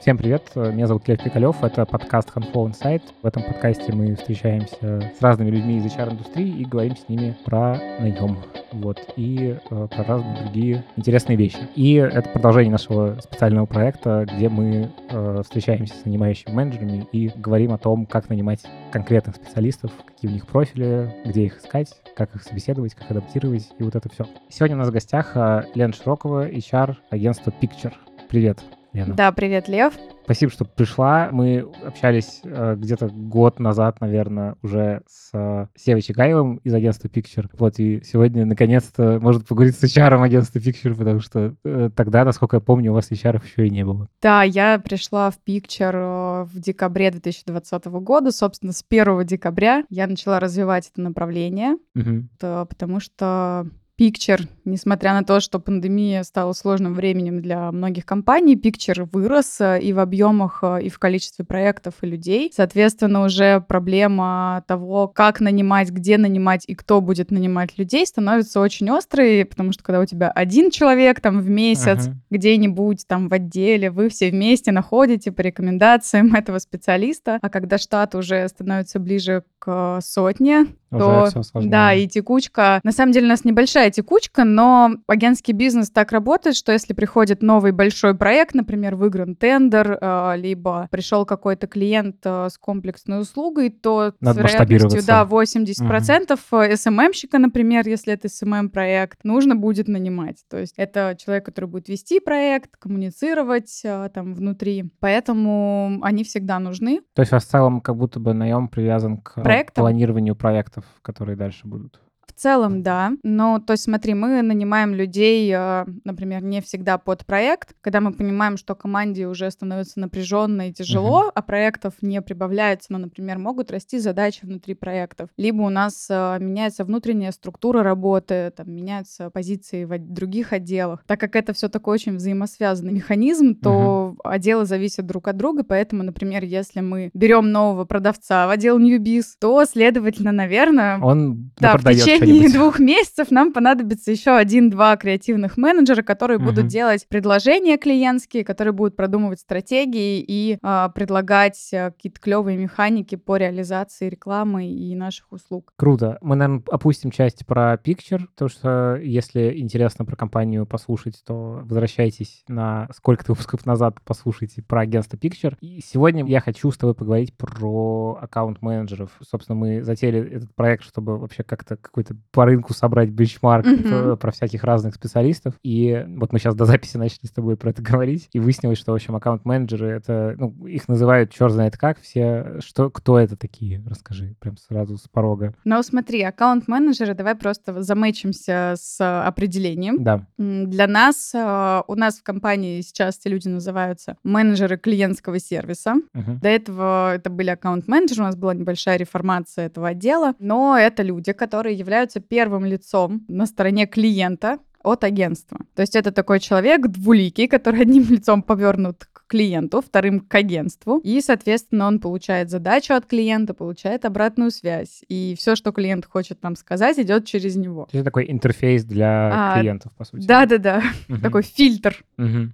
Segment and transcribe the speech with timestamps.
[0.00, 3.02] Всем привет, меня зовут Лев Пикалев, это подкаст Handflow Insight.
[3.20, 7.78] В этом подкасте мы встречаемся с разными людьми из HR-индустрии и говорим с ними про
[8.00, 8.38] наем,
[8.72, 11.58] вот, и э, про разные другие интересные вещи.
[11.76, 17.74] И это продолжение нашего специального проекта, где мы э, встречаемся с нанимающими менеджерами и говорим
[17.74, 22.42] о том, как нанимать конкретных специалистов, какие у них профили, где их искать, как их
[22.42, 24.24] собеседовать, как адаптировать и вот это все.
[24.48, 27.92] Сегодня у нас в гостях э, Лена Широкова, HR агентства Picture.
[28.30, 28.60] Привет.
[28.92, 29.14] Лена.
[29.14, 29.94] Да, привет, Лев.
[30.24, 31.28] Спасибо, что пришла.
[31.30, 37.46] Мы общались э, где-то год назад, наверное, уже с э, Севой Чигаевым из агентства Picture.
[37.58, 42.56] Вот, и сегодня, наконец-то, может поговорить с HR агентства Picture, потому что э, тогда, насколько
[42.56, 44.08] я помню, у вас HR еще и не было.
[44.20, 48.32] Да, я пришла в Picture э, в декабре 2020 года.
[48.32, 52.28] Собственно, с 1 декабря я начала развивать это направление, Мгм.
[52.38, 53.66] то- потому что
[54.00, 59.78] Picture, несмотря на то, что пандемия стала сложным временем для многих компаний, Picture вырос э,
[59.82, 62.50] и в объемах, э, и в количестве проектов и людей.
[62.54, 68.88] Соответственно, уже проблема того, как нанимать, где нанимать и кто будет нанимать людей, становится очень
[68.88, 72.16] острой, потому что когда у тебя один человек там в месяц Ага.
[72.30, 78.14] где-нибудь там в отделе, вы все вместе находите по рекомендациям этого специалиста, а когда штат
[78.14, 81.70] уже становится ближе к сотне, Уже то сложнее.
[81.70, 82.80] да, и текучка.
[82.82, 87.42] На самом деле у нас небольшая текучка, но агентский бизнес так работает, что если приходит
[87.42, 93.70] новый большой проект, например, выигран тендер, э, либо пришел какой-то клиент э, с комплексной услугой,
[93.70, 100.44] то Надо с вероятностью, да, 80% э, СММщика, например, если это СММ-проект, нужно будет нанимать.
[100.48, 104.90] То есть это человек, который будет вести проект, коммуницировать э, там внутри.
[105.00, 107.00] Поэтому они всегда нужны.
[107.14, 109.82] То есть у вас в целом как будто бы наем привязан к Проектам?
[109.82, 110.34] планированию
[110.80, 112.00] проектов, которые дальше будут.
[112.40, 113.12] В целом, да.
[113.22, 118.14] Но, то есть, смотри, мы нанимаем людей, э, например, не всегда под проект, когда мы
[118.14, 123.70] понимаем, что команде уже становится напряженно и тяжело, а проектов не прибавляется, но, например, могут
[123.70, 125.28] расти задачи внутри проектов.
[125.36, 131.04] Либо у нас э, меняется внутренняя структура работы, там, меняются позиции в других отделах.
[131.06, 136.04] Так как это все такой очень взаимосвязанный механизм, то отделы зависят друг от друга, поэтому,
[136.04, 141.84] например, если мы берем нового продавца в отдел Newbiz, то, следовательно, наверное, Он да, в
[141.84, 146.68] напродает течение двух месяцев нам понадобится еще один-два креативных менеджера, которые будут Мгм.
[146.68, 153.36] делать предложения клиентские, которые будут продумывать стратегии и а, предлагать а, какие-то клевые механики по
[153.36, 155.72] реализации рекламы и наших услуг.
[155.76, 156.18] Круто.
[156.20, 162.44] Мы, наверное, опустим часть про Picture, потому что если интересно про компанию послушать, то возвращайтесь
[162.48, 165.56] на сколько-то выпусков назад, послушайте про агентство Picture.
[165.60, 169.10] И сегодня я хочу с тобой поговорить про аккаунт-менеджеров.
[169.26, 174.30] Собственно, мы затеяли этот проект, чтобы вообще как-то какой-то по рынку собрать бенчмарк э, про
[174.30, 175.54] всяких разных специалистов.
[175.62, 178.92] И вот мы сейчас до записи начали с тобой про это говорить, и выяснилось, что,
[178.92, 182.56] в общем, аккаунт-менеджеры— это, ну, их называют черт знает как все.
[182.60, 183.82] Что, кто это такие?
[183.86, 185.54] Расскажи прям сразу с порога.
[185.64, 190.02] Но смотри, аккаунт-менеджеры, давай просто замечимся с определением.
[190.02, 190.26] Да.
[190.38, 195.94] Для нас, а, у нас в компании сейчас эти люди называются менеджеры клиентского сервиса.
[196.14, 196.38] Мгм.
[196.40, 201.32] До этого это были аккаунт-менеджеры, у нас была небольшая реформация этого отдела, но это люди,
[201.32, 205.58] которые являются первым лицом на стороне клиента от агентства.
[205.74, 210.98] То есть это такой человек двуликий, который одним лицом повернут к клиенту, вторым к агентству,
[211.04, 216.42] и, соответственно, он получает задачу от клиента, получает обратную связь, и все, что клиент хочет
[216.42, 217.88] нам сказать, идет через него.
[217.92, 220.26] Это такой интерфейс для А, клиентов, по сути.
[220.26, 220.82] Да-да-да,
[221.22, 222.02] такой фильтр.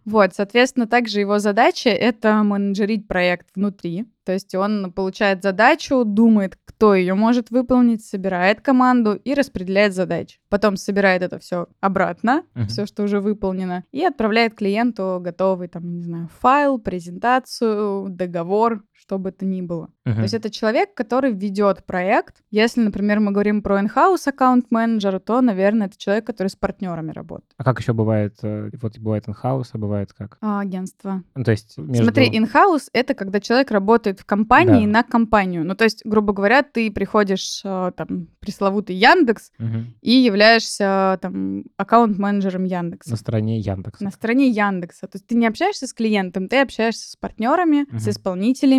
[0.04, 4.04] Вот, соответственно, также его задача— это менеджерить проект внутри.
[4.26, 10.40] То есть он получает задачу, думает, кто ее может выполнить, собирает команду и распределяет задачи.
[10.48, 12.66] Потом собирает это все обратно, Мгм.
[12.66, 19.18] все, что уже выполнено, и отправляет клиенту готовый, там, не знаю, файл, презентацию, договор, что
[19.18, 19.90] бы то ни было.
[20.04, 20.16] Мгм.
[20.16, 22.42] То есть это человек, который ведет проект.
[22.50, 27.50] Если, например, мы говорим про in-house аккаунт-менеджера, то, наверное, это человек, который с партнерами работает.
[27.58, 28.36] А как еще бывает?
[28.42, 30.38] э, Вот бывает инхаус, а бывает как?
[30.40, 31.22] А, агентство.
[31.34, 32.04] Ну, то есть между...
[32.04, 34.92] Смотри, in-house— это когда человек работает в компании Да.
[34.92, 35.64] на компанию.
[35.64, 39.94] Ну, то есть, грубо говоря, ты приходишь, э, там, пресловутый Яндекс Мгм.
[40.00, 43.10] и являешься, там, аккаунт-менеджером Яндекса.
[43.10, 44.04] На стороне Яндекса.
[44.04, 45.06] На стороне Яндекса.
[45.06, 48.12] То есть ты не общаешься с клиентом, ты общаешься с партнерами, с Мгм.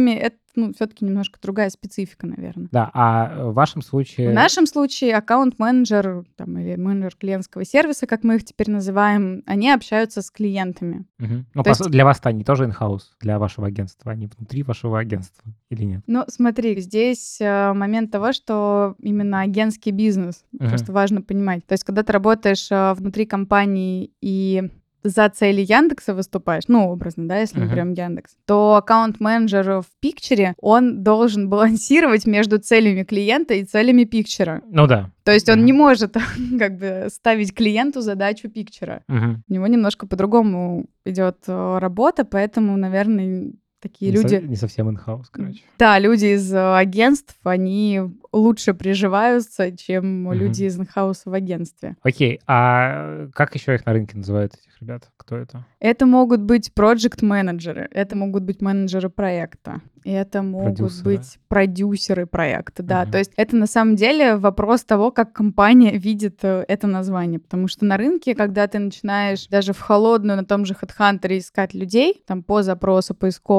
[0.08, 0.28] Исполнителями.
[0.28, 2.68] Это, ну, все-таки немножко другая специфика, наверное.
[2.72, 4.30] Да, а э, в вашем случае...
[4.30, 9.70] В нашем случае аккаунт-менеджер там, или менеджер клиентского сервиса, как мы их теперь называем, они
[9.72, 11.06] общаются с клиентами.
[11.20, 11.46] Мгм.
[11.54, 15.44] Ну, по есть- для вас-то они тоже инхаус, для вашего агентства, они внутри вашего агентства
[15.70, 16.02] или нет?
[16.08, 20.70] Ну, смотри, здесь э, момент того, что именно агентский бизнес, Мгм.
[20.70, 21.66] просто важно понимать.
[21.66, 24.72] То есть, когда ты работаешь э, внутри компании и
[25.08, 27.74] за цели Яндекса выступаешь, ну, образно, да, если мы Мгм.
[27.74, 34.62] берем Яндекс, то аккаунт-менеджер в пикчере, он должен балансировать между целями клиента и целями пикчера.
[34.70, 35.12] Ну да.
[35.24, 35.66] То есть он Мгм.
[35.66, 36.14] не может
[36.60, 39.02] как бы ставить клиенту задачу пикчера.
[39.08, 39.44] Мгм.
[39.48, 43.52] У него немножко по-другому идет э, работа, поэтому, наверное,
[43.82, 44.46] такие Не со- люди...
[44.46, 45.62] Не совсем инхаус, короче.
[45.78, 48.02] Да, люди из э, агентств, они
[48.32, 50.34] лучше приживаются, чем Мгм.
[50.34, 51.96] люди из инхауса в агентстве.
[52.04, 55.10] Окей, а как еще их на рынке называют, этих ребят?
[55.18, 55.66] Кто это?
[55.80, 61.04] Это могут быть проект-менеджеры, это могут быть менеджеры проекта, это могут Продюсеры.
[61.18, 63.04] быть продюсеры проекта, да.
[63.04, 63.12] Мгм.
[63.12, 67.68] То есть это на самом деле вопрос того, как компания видит э, это название, потому
[67.68, 72.22] что на рынке, когда ты начинаешь даже в холодную на том же HeadHunter искать людей,
[72.26, 73.14] там по запросу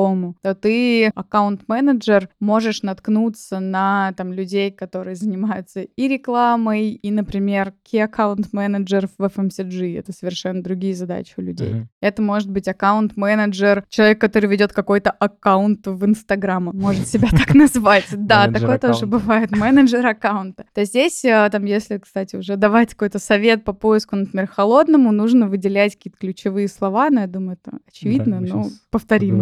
[0.09, 7.73] поисковому, то ты аккаунт-менеджер можешь наткнуться на там людей, которые занимаются и рекламой, и, например,
[7.91, 9.99] key аккаунт-менеджер в FMCG.
[9.99, 11.75] Это совершенно другие задачи у людей.
[11.75, 11.89] Мгм.
[12.01, 17.55] Это может быть аккаунт-менеджер, человек, который ведет какой-то аккаунт в Инстаграм, он может себя так
[17.55, 18.07] назвать.
[18.13, 20.65] Да, такое тоже бывает, менеджер аккаунта.
[20.75, 25.49] То здесь, э, там, если, кстати, уже давать какой-то совет по поиску, например, холодному, нужно
[25.49, 29.39] выделять какие-то ключевые слова, но я думаю, это очевидно, но повторим.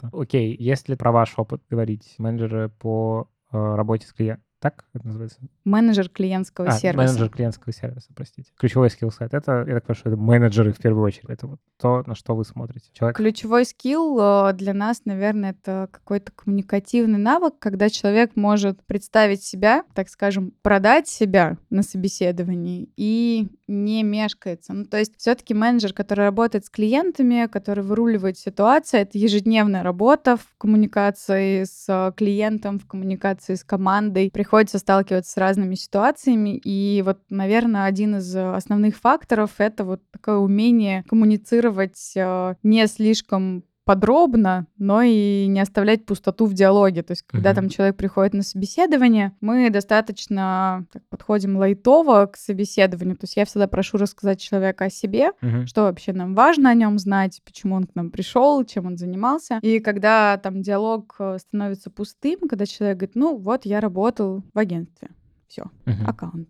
[0.00, 0.10] Это.
[0.12, 5.38] Окей, если про ваш опыт говорить, менеджеры по э, работе с клиентом, так это называется?
[5.64, 6.98] Менеджер клиентского А, сервиса.
[6.98, 8.52] менеджер клиентского сервиса, простите.
[8.58, 9.32] Ключевой скилл-сет.
[9.34, 11.30] Это, я так понимаю, что это менеджеры в первую очередь.
[11.30, 12.90] Это вот то, на что вы смотрите.
[12.92, 19.42] Человек Ключевой скилл э, для нас, наверное, это какой-то коммуникативный навык, когда человек может представить
[19.42, 24.74] себя, так скажем, продать себя на собеседовании и не мешкается.
[24.74, 30.36] Ну, то есть все-таки менеджер, который работает с клиентами, который выруливает ситуацию, это ежедневная работа
[30.36, 34.30] в коммуникации с э, клиентом, в коммуникации с командой.
[34.50, 36.60] Приходится сталкиваться с разными ситуациями.
[36.64, 42.84] И вот, наверное, один из э, основных факторов— это вот такое умение коммуницировать э, не
[42.88, 43.62] слишком
[43.94, 47.02] подробно, но и не оставлять пустоту в диалоге.
[47.02, 47.56] То есть, когда Мгм.
[47.56, 53.16] там человек приходит на собеседование, мы достаточно так, подходим лайтово к собеседованию.
[53.16, 55.66] То есть я всегда прошу рассказать человеку о себе, Мгм.
[55.66, 59.58] что вообще нам важно о нем знать, почему он к нам пришел, чем он занимался.
[59.62, 64.58] И когда там диалог э, становится пустым, когда человек говорит, ну вот я работал в
[64.58, 65.08] агентстве,
[65.48, 66.06] все, Мгм.
[66.06, 66.48] аккаунт.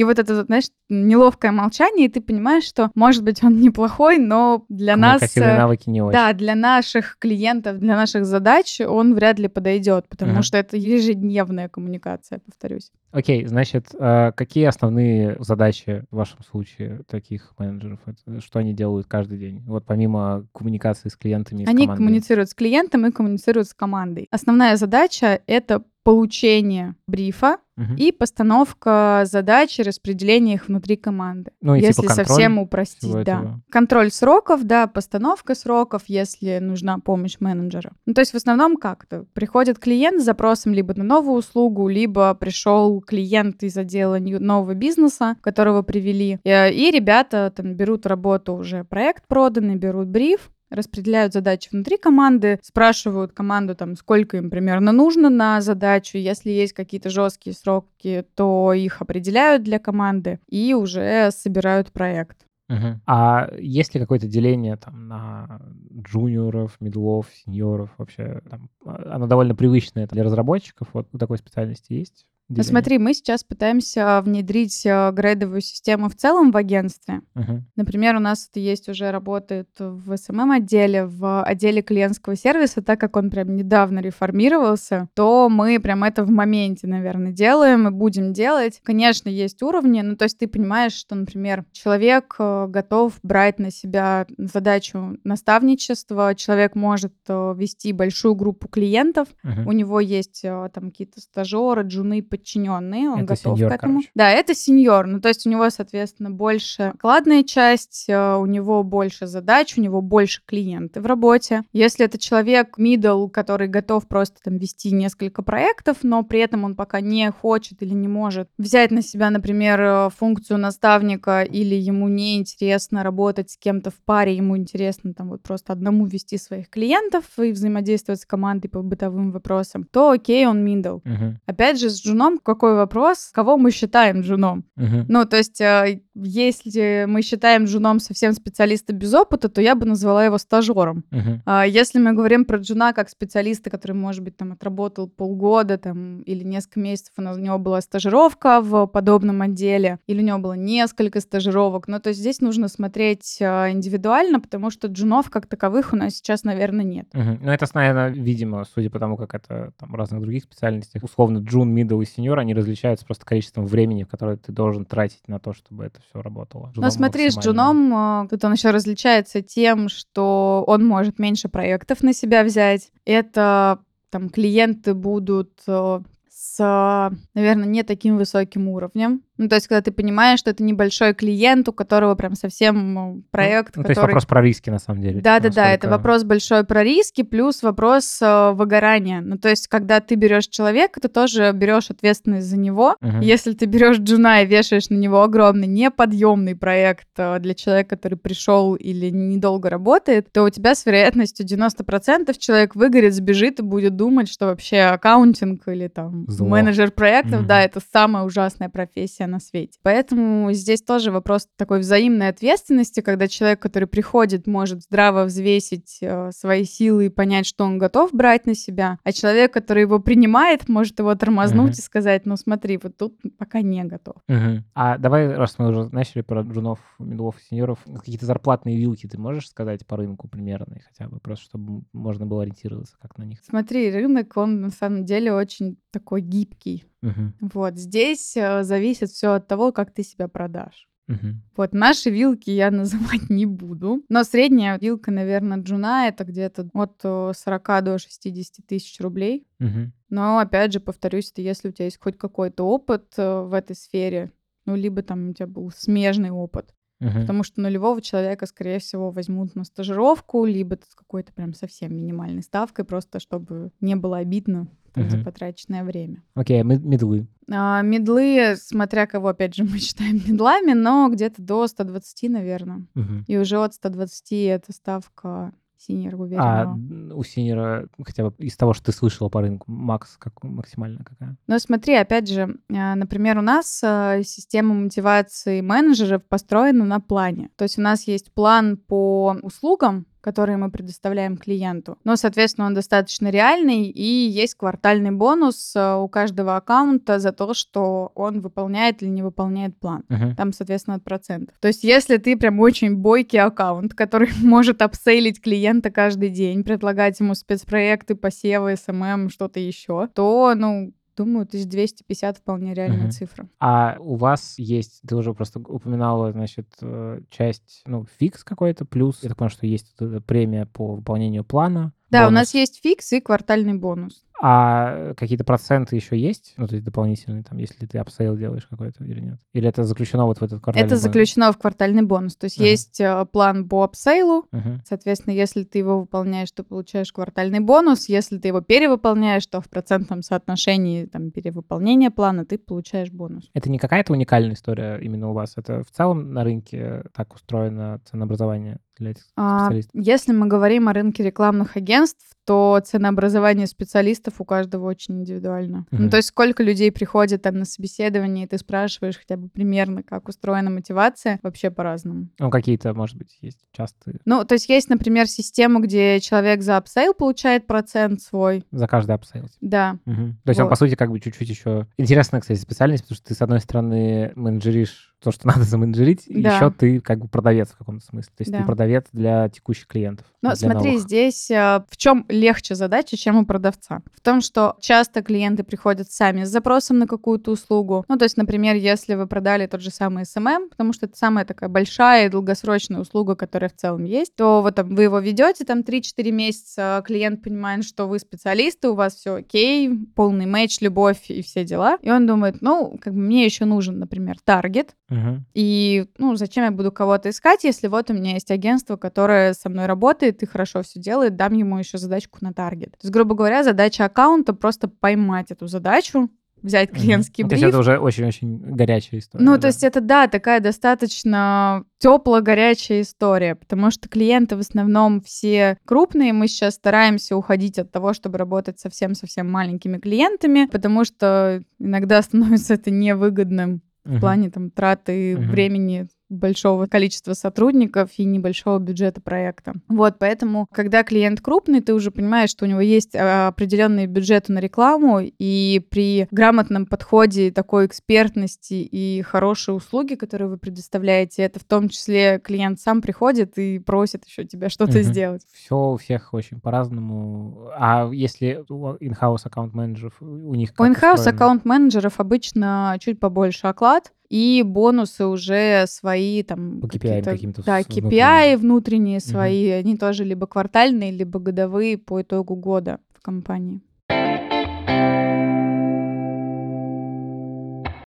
[0.00, 4.64] И вот это, знаешь, неловкое молчание, и ты понимаешь, что, может быть, он неплохой, но
[4.70, 5.36] для нас...
[5.36, 6.14] Э, навыки не очень.
[6.14, 10.42] Да, для наших клиентов, для наших задач он вряд ли подойдет, потому Ага.
[10.42, 12.90] что это ежедневная коммуникация, повторюсь.
[13.12, 17.98] Окей, значит, э, какие основные задачи в вашем случае таких менеджеров?
[18.06, 19.62] Это Что они делают каждый день?
[19.66, 21.96] Вот помимо коммуникации с клиентами Они командой.
[21.98, 24.28] коммуницируют с клиентом и коммуницируют с командой.
[24.30, 27.94] Основная задача— это получение брифа Мгм.
[27.96, 31.52] и постановка задач и распределение их внутри команды.
[31.62, 33.20] Ну и если типа совсем упростить, да.
[33.20, 33.62] этого.
[33.70, 37.92] Контроль сроков, да, постановка сроков, если нужна помощь менеджера.
[38.04, 42.34] Ну, то есть в основном как-то приходит клиент с запросом либо на новую услугу, либо
[42.34, 48.84] пришел клиент из отдела нового бизнеса, которого привели, и, и ребята там берут работу уже
[48.84, 55.28] проект проданный, берут бриф, распределяют задачи внутри команды, спрашивают команду, там, сколько им примерно нужно
[55.28, 56.18] на задачу.
[56.18, 62.46] Если есть какие-то жесткие сроки, то их определяют для команды и уже собирают проект.
[62.68, 63.00] Мгм.
[63.04, 65.60] А есть ли какое-то деление там на
[65.92, 68.42] джуниоров, медлов, сеньоров вообще?
[68.48, 70.86] Там, а, оно довольно привычное для разработчиков.
[70.92, 72.26] Вот такой специальности есть?
[72.56, 77.20] Ну, смотри, мы сейчас пытаемся внедрить э, грейдовую систему в целом в агентстве.
[77.34, 77.66] Мгм.
[77.76, 83.16] Например, у нас это есть уже, работает в SMM-отделе, в отделе клиентского сервиса, так как
[83.16, 88.80] он прям недавно реформировался, то мы прям это в моменте, наверное, делаем и будем делать.
[88.82, 93.70] Конечно, есть уровни, ну, то есть ты понимаешь, что, например, человек э, готов брать на
[93.70, 99.68] себя задачу наставничества, человек может э, вести большую группу клиентов, Мгм.
[99.68, 103.92] у него есть там какие-то стажеры, джуны, подчиненные, он Это готов сеньор, к этому.
[103.94, 104.10] короче.
[104.14, 105.06] Да, это сеньор.
[105.06, 109.80] Ну, то есть у него, соответственно, больше кладная часть, э, у него больше задач, у
[109.80, 111.62] него больше клиенты в работе.
[111.72, 116.74] Если это человек middle, который готов просто там вести несколько проектов, но при этом он
[116.74, 122.08] пока не хочет или не может взять на себя, например, э, функцию наставника или ему
[122.08, 126.68] не интересно работать с кем-то в паре, ему интересно там вот просто одному вести своих
[126.70, 131.00] клиентов и взаимодействовать с командой по бытовым вопросам, то окей, он middle.
[131.04, 131.38] Мгм.
[131.46, 133.30] Опять же, с джуном какой вопрос?
[133.34, 134.64] Кого мы считаем джуном?
[134.76, 135.06] Мгм.
[135.08, 139.86] Ну, то есть э, если мы считаем джуном совсем специалиста без опыта, то я бы
[139.86, 141.04] назвала его стажером.
[141.10, 141.42] Мгм.
[141.46, 146.22] А если мы говорим про джуна как специалиста, который, может быть, там отработал полгода там,
[146.22, 151.20] или несколько месяцев, у него была стажировка в подобном отделе, или у него было несколько
[151.20, 155.96] стажировок, ну, то есть здесь нужно смотреть а, индивидуально, потому что джунов как таковых у
[155.96, 157.08] нас сейчас, наверное, нет.
[157.12, 157.40] Мгм.
[157.42, 161.38] Ну, это, наверное, видимо, судя по тому, как это там в разных других специальностях, условно,
[161.38, 165.52] джун, мидл и сеньор, они различаются просто количеством времени, которое ты должен тратить на то,
[165.52, 166.66] чтобы это все работало.
[166.66, 171.48] Но Джуном смотри, с джуном а, тут он еще различается тем, что он может меньше
[171.48, 172.90] проектов на себя взять.
[173.04, 173.78] Это
[174.10, 179.22] там клиенты будут э, с, наверное, не таким высоким уровнем.
[179.40, 183.22] Ну, то есть, когда ты понимаешь, что это небольшой клиент, у которого прям совсем э,
[183.30, 184.10] проект, Ну, то есть который...
[184.12, 185.14] вопрос про риски, на самом деле.
[185.14, 189.22] Типа, да, да, это насколько- вопрос большой про риски, плюс вопрос э, выгорания.
[189.22, 192.96] Ну, то есть, когда ты берешь человека, ты тоже берешь ответственность за него.
[193.00, 193.20] Мгм.
[193.20, 198.18] Если ты берешь джуна и вешаешь на него огромный неподъемный проект э, для человека, который
[198.18, 203.96] пришел или недолго работает, то у тебя с вероятностью 90% человек выгорит, сбежит и будет
[203.96, 206.46] думать, что вообще аккаунтинг или там Зло.
[206.46, 207.46] менеджер проектов, Мгм.
[207.48, 209.78] да, это самая ужасная профессия на свете.
[209.82, 216.30] Поэтому здесь тоже вопрос такой взаимной ответственности, когда человек, который приходит, может здраво взвесить э,
[216.32, 220.68] свои силы и понять, что он готов брать на себя, а человек, который его принимает,
[220.68, 221.78] может его тормознуть Мгм.
[221.78, 224.16] и сказать, ну смотри, вот тут пока не готов.
[224.28, 224.64] Мгм.
[224.74, 229.18] А давай, раз мы уже начали про джунов, медлов и сеньоров, какие-то зарплатные вилки ты
[229.18, 233.38] можешь сказать по рынку примерные хотя бы, просто чтобы можно было ориентироваться как на них?
[233.48, 236.84] Смотри, рынок, он на самом деле очень такой гибкий.
[237.02, 237.34] Мгм.
[237.40, 240.88] Вот здесь э, зависит все от того, как ты себя продашь.
[241.06, 241.42] Мгм.
[241.56, 244.04] Вот наши вилки я называть не буду.
[244.08, 249.46] Но средняя вилка, наверное, джуна это где-то от э, 40 до 60 тысяч рублей.
[249.58, 249.92] Мгм.
[250.08, 253.74] Но опять же, повторюсь, это если у тебя есть хоть какой-то опыт э, в этой
[253.74, 254.32] сфере,
[254.66, 256.74] ну, либо там у тебя был смежный опыт.
[257.00, 257.22] Мгм.
[257.22, 262.42] Потому что нулевого человека, скорее всего, возьмут на стажировку, либо с какой-то прям совсем минимальной
[262.42, 265.24] ставкой, просто чтобы не было обидно там, за Мгм.
[265.24, 266.22] потраченное время.
[266.34, 267.26] Окей, мы мидлы.
[267.50, 272.86] А, мидлы, смотря кого, опять же, мы считаем мидлами, но где-то до 120, наверное.
[272.94, 273.24] Мгм.
[273.26, 276.74] И уже от 120 это ставка сеньор А уверенного.
[276.74, 281.02] м, у сеньора хотя бы из того, что ты слышала по рынку, макс как максимально
[281.04, 281.36] какая?
[281.46, 287.50] Но смотри, опять же, а, например, у нас а, система мотивации менеджеров построена на плане.
[287.56, 291.98] То есть у нас есть план по услугам, которые мы предоставляем клиенту.
[292.04, 297.54] Но, соответственно, он достаточно реальный, и есть квартальный бонус а, у каждого аккаунта за то,
[297.54, 300.04] что он выполняет или не выполняет план.
[300.08, 300.36] Мгм.
[300.36, 301.54] Там, соответственно, от процентов.
[301.60, 307.18] То есть, если ты прям очень бойкий аккаунт, который может апсейлить клиента каждый день, предлагать
[307.20, 310.92] ему спецпроекты, посевы, SMM, что-то еще, то, ну,
[311.24, 313.10] думаю, 1250 вполне реальная Мгм.
[313.10, 313.48] цифра.
[313.60, 319.22] А у вас есть, ты уже просто упоминала, значит, э, часть, ну, фикс какой-то, плюс,
[319.22, 319.94] я так понимаю, что есть
[320.26, 321.92] премия по выполнению плана.
[322.10, 322.40] Да, у бонус.
[322.40, 324.24] нас есть фикс и квартальный бонус.
[324.42, 326.54] А какие-то проценты еще есть?
[326.56, 329.38] Ну, то есть дополнительные, там, если ты апсейл делаешь какой-то или нет?
[329.52, 331.02] Или это заключено вот в этот квартальный Это бонус?
[331.02, 332.36] заключено в квартальный бонус.
[332.36, 332.66] То есть Ага.
[332.68, 334.80] есть э, план по апсейлу, Мгм.
[334.84, 338.08] Соответственно, если ты его выполняешь, то получаешь квартальный бонус.
[338.08, 343.50] Если ты его перевыполняешь, то в процентном соотношении там, перевыполнения плана ты получаешь бонус.
[343.54, 345.52] Это не какая-то уникальная история именно у вас?
[345.56, 348.78] Это в целом на рынке так устроено ценообразование
[349.08, 349.92] этих А, специалистов?
[349.94, 355.86] если мы говорим о рынке рекламных агентств, то ценообразование специалистов у каждого очень индивидуально.
[355.90, 356.04] Мгм.
[356.04, 360.02] Ну, то есть сколько людей приходит там на собеседование, и ты спрашиваешь хотя бы примерно,
[360.02, 362.28] как устроена мотивация, вообще по-разному.
[362.38, 366.76] Ну, какие-то, может быть, есть частые Ну, то есть есть, например, система, где человек за
[366.78, 368.64] апсейл получает процент свой.
[368.72, 369.46] за каждый апсейл.
[369.60, 370.38] Да, Мгм.
[370.44, 370.70] То есть он, Вот.
[370.70, 371.86] по сути, как бы чуть-чуть еще...
[371.98, 376.42] Интересная, кстати, специальность, потому что ты, с одной стороны, менеджеришь то, что надо заменеджерить, и
[376.42, 376.56] Да.
[376.56, 378.32] еще ты как бы продавец в каком-то смысле.
[378.36, 378.58] То есть Да.
[378.58, 380.26] ты продавец для текущих клиентов.
[380.42, 381.02] Для смотри, новых.
[381.02, 384.00] здесь э, в чем легче задача, чем у продавца?
[384.14, 388.04] В том, что часто клиенты приходят сами с запросом на какую-то услугу.
[388.08, 391.44] Ну, то есть, например, если вы продали тот же самый SMM, потому что это самая
[391.44, 395.64] такая большая и долгосрочная услуга, которая в целом есть, то вот там вы его ведете
[395.64, 401.28] там 3-4 месяца, клиент понимает, что вы специалисты, у вас все окей, полный матч, любовь
[401.28, 401.98] и все дела.
[402.00, 405.44] И он думает, ну, как бы мне еще нужен, например, таргет, Мгм.
[405.54, 409.68] и, ну, зачем я буду кого-то искать, если вот у меня есть агентство, которое со
[409.68, 412.92] мной работает и хорошо все делает, дам ему еще задачку на таргет.
[412.92, 416.30] То есть, грубо говоря, задача аккаунта просто поймать эту задачу,
[416.62, 417.72] взять клиентский Ну, То есть бриф.
[417.74, 419.42] это уже очень-очень горячая история.
[419.42, 419.60] Ну, да.
[419.62, 425.78] то есть это, да, такая достаточно теплая, горячая история, потому что клиенты в основном все
[425.86, 426.32] крупные.
[426.32, 432.74] Мы сейчас стараемся уходить от того, чтобы работать совсем-совсем маленькими клиентами, потому что иногда становится
[432.74, 435.50] это невыгодным в плане там траты Мгм.
[435.50, 439.74] времени большого количества сотрудников и небольшого бюджета проекта.
[439.88, 444.52] Вот, поэтому, когда клиент крупный, ты уже понимаешь, что у него есть а, определенные бюджеты
[444.52, 451.58] на рекламу, и при грамотном подходе такой экспертности и хорошей услуги, которые вы предоставляете, это
[451.58, 455.02] в том числе клиент сам приходит и просит еще тебя что-то Мгм.
[455.02, 455.42] сделать.
[455.52, 457.70] Все у всех очень по-разному.
[457.76, 464.62] А если у in-house аккаунт-менеджеров, у них У in-house аккаунт-менеджеров обычно чуть побольше оклад, и
[464.64, 468.58] бонусы уже свои там По KPI какие-то- каким-то да, KPI внутренним.
[468.60, 473.80] внутренние свои, они тоже либо квартальные, либо годовые по итогу года в компании.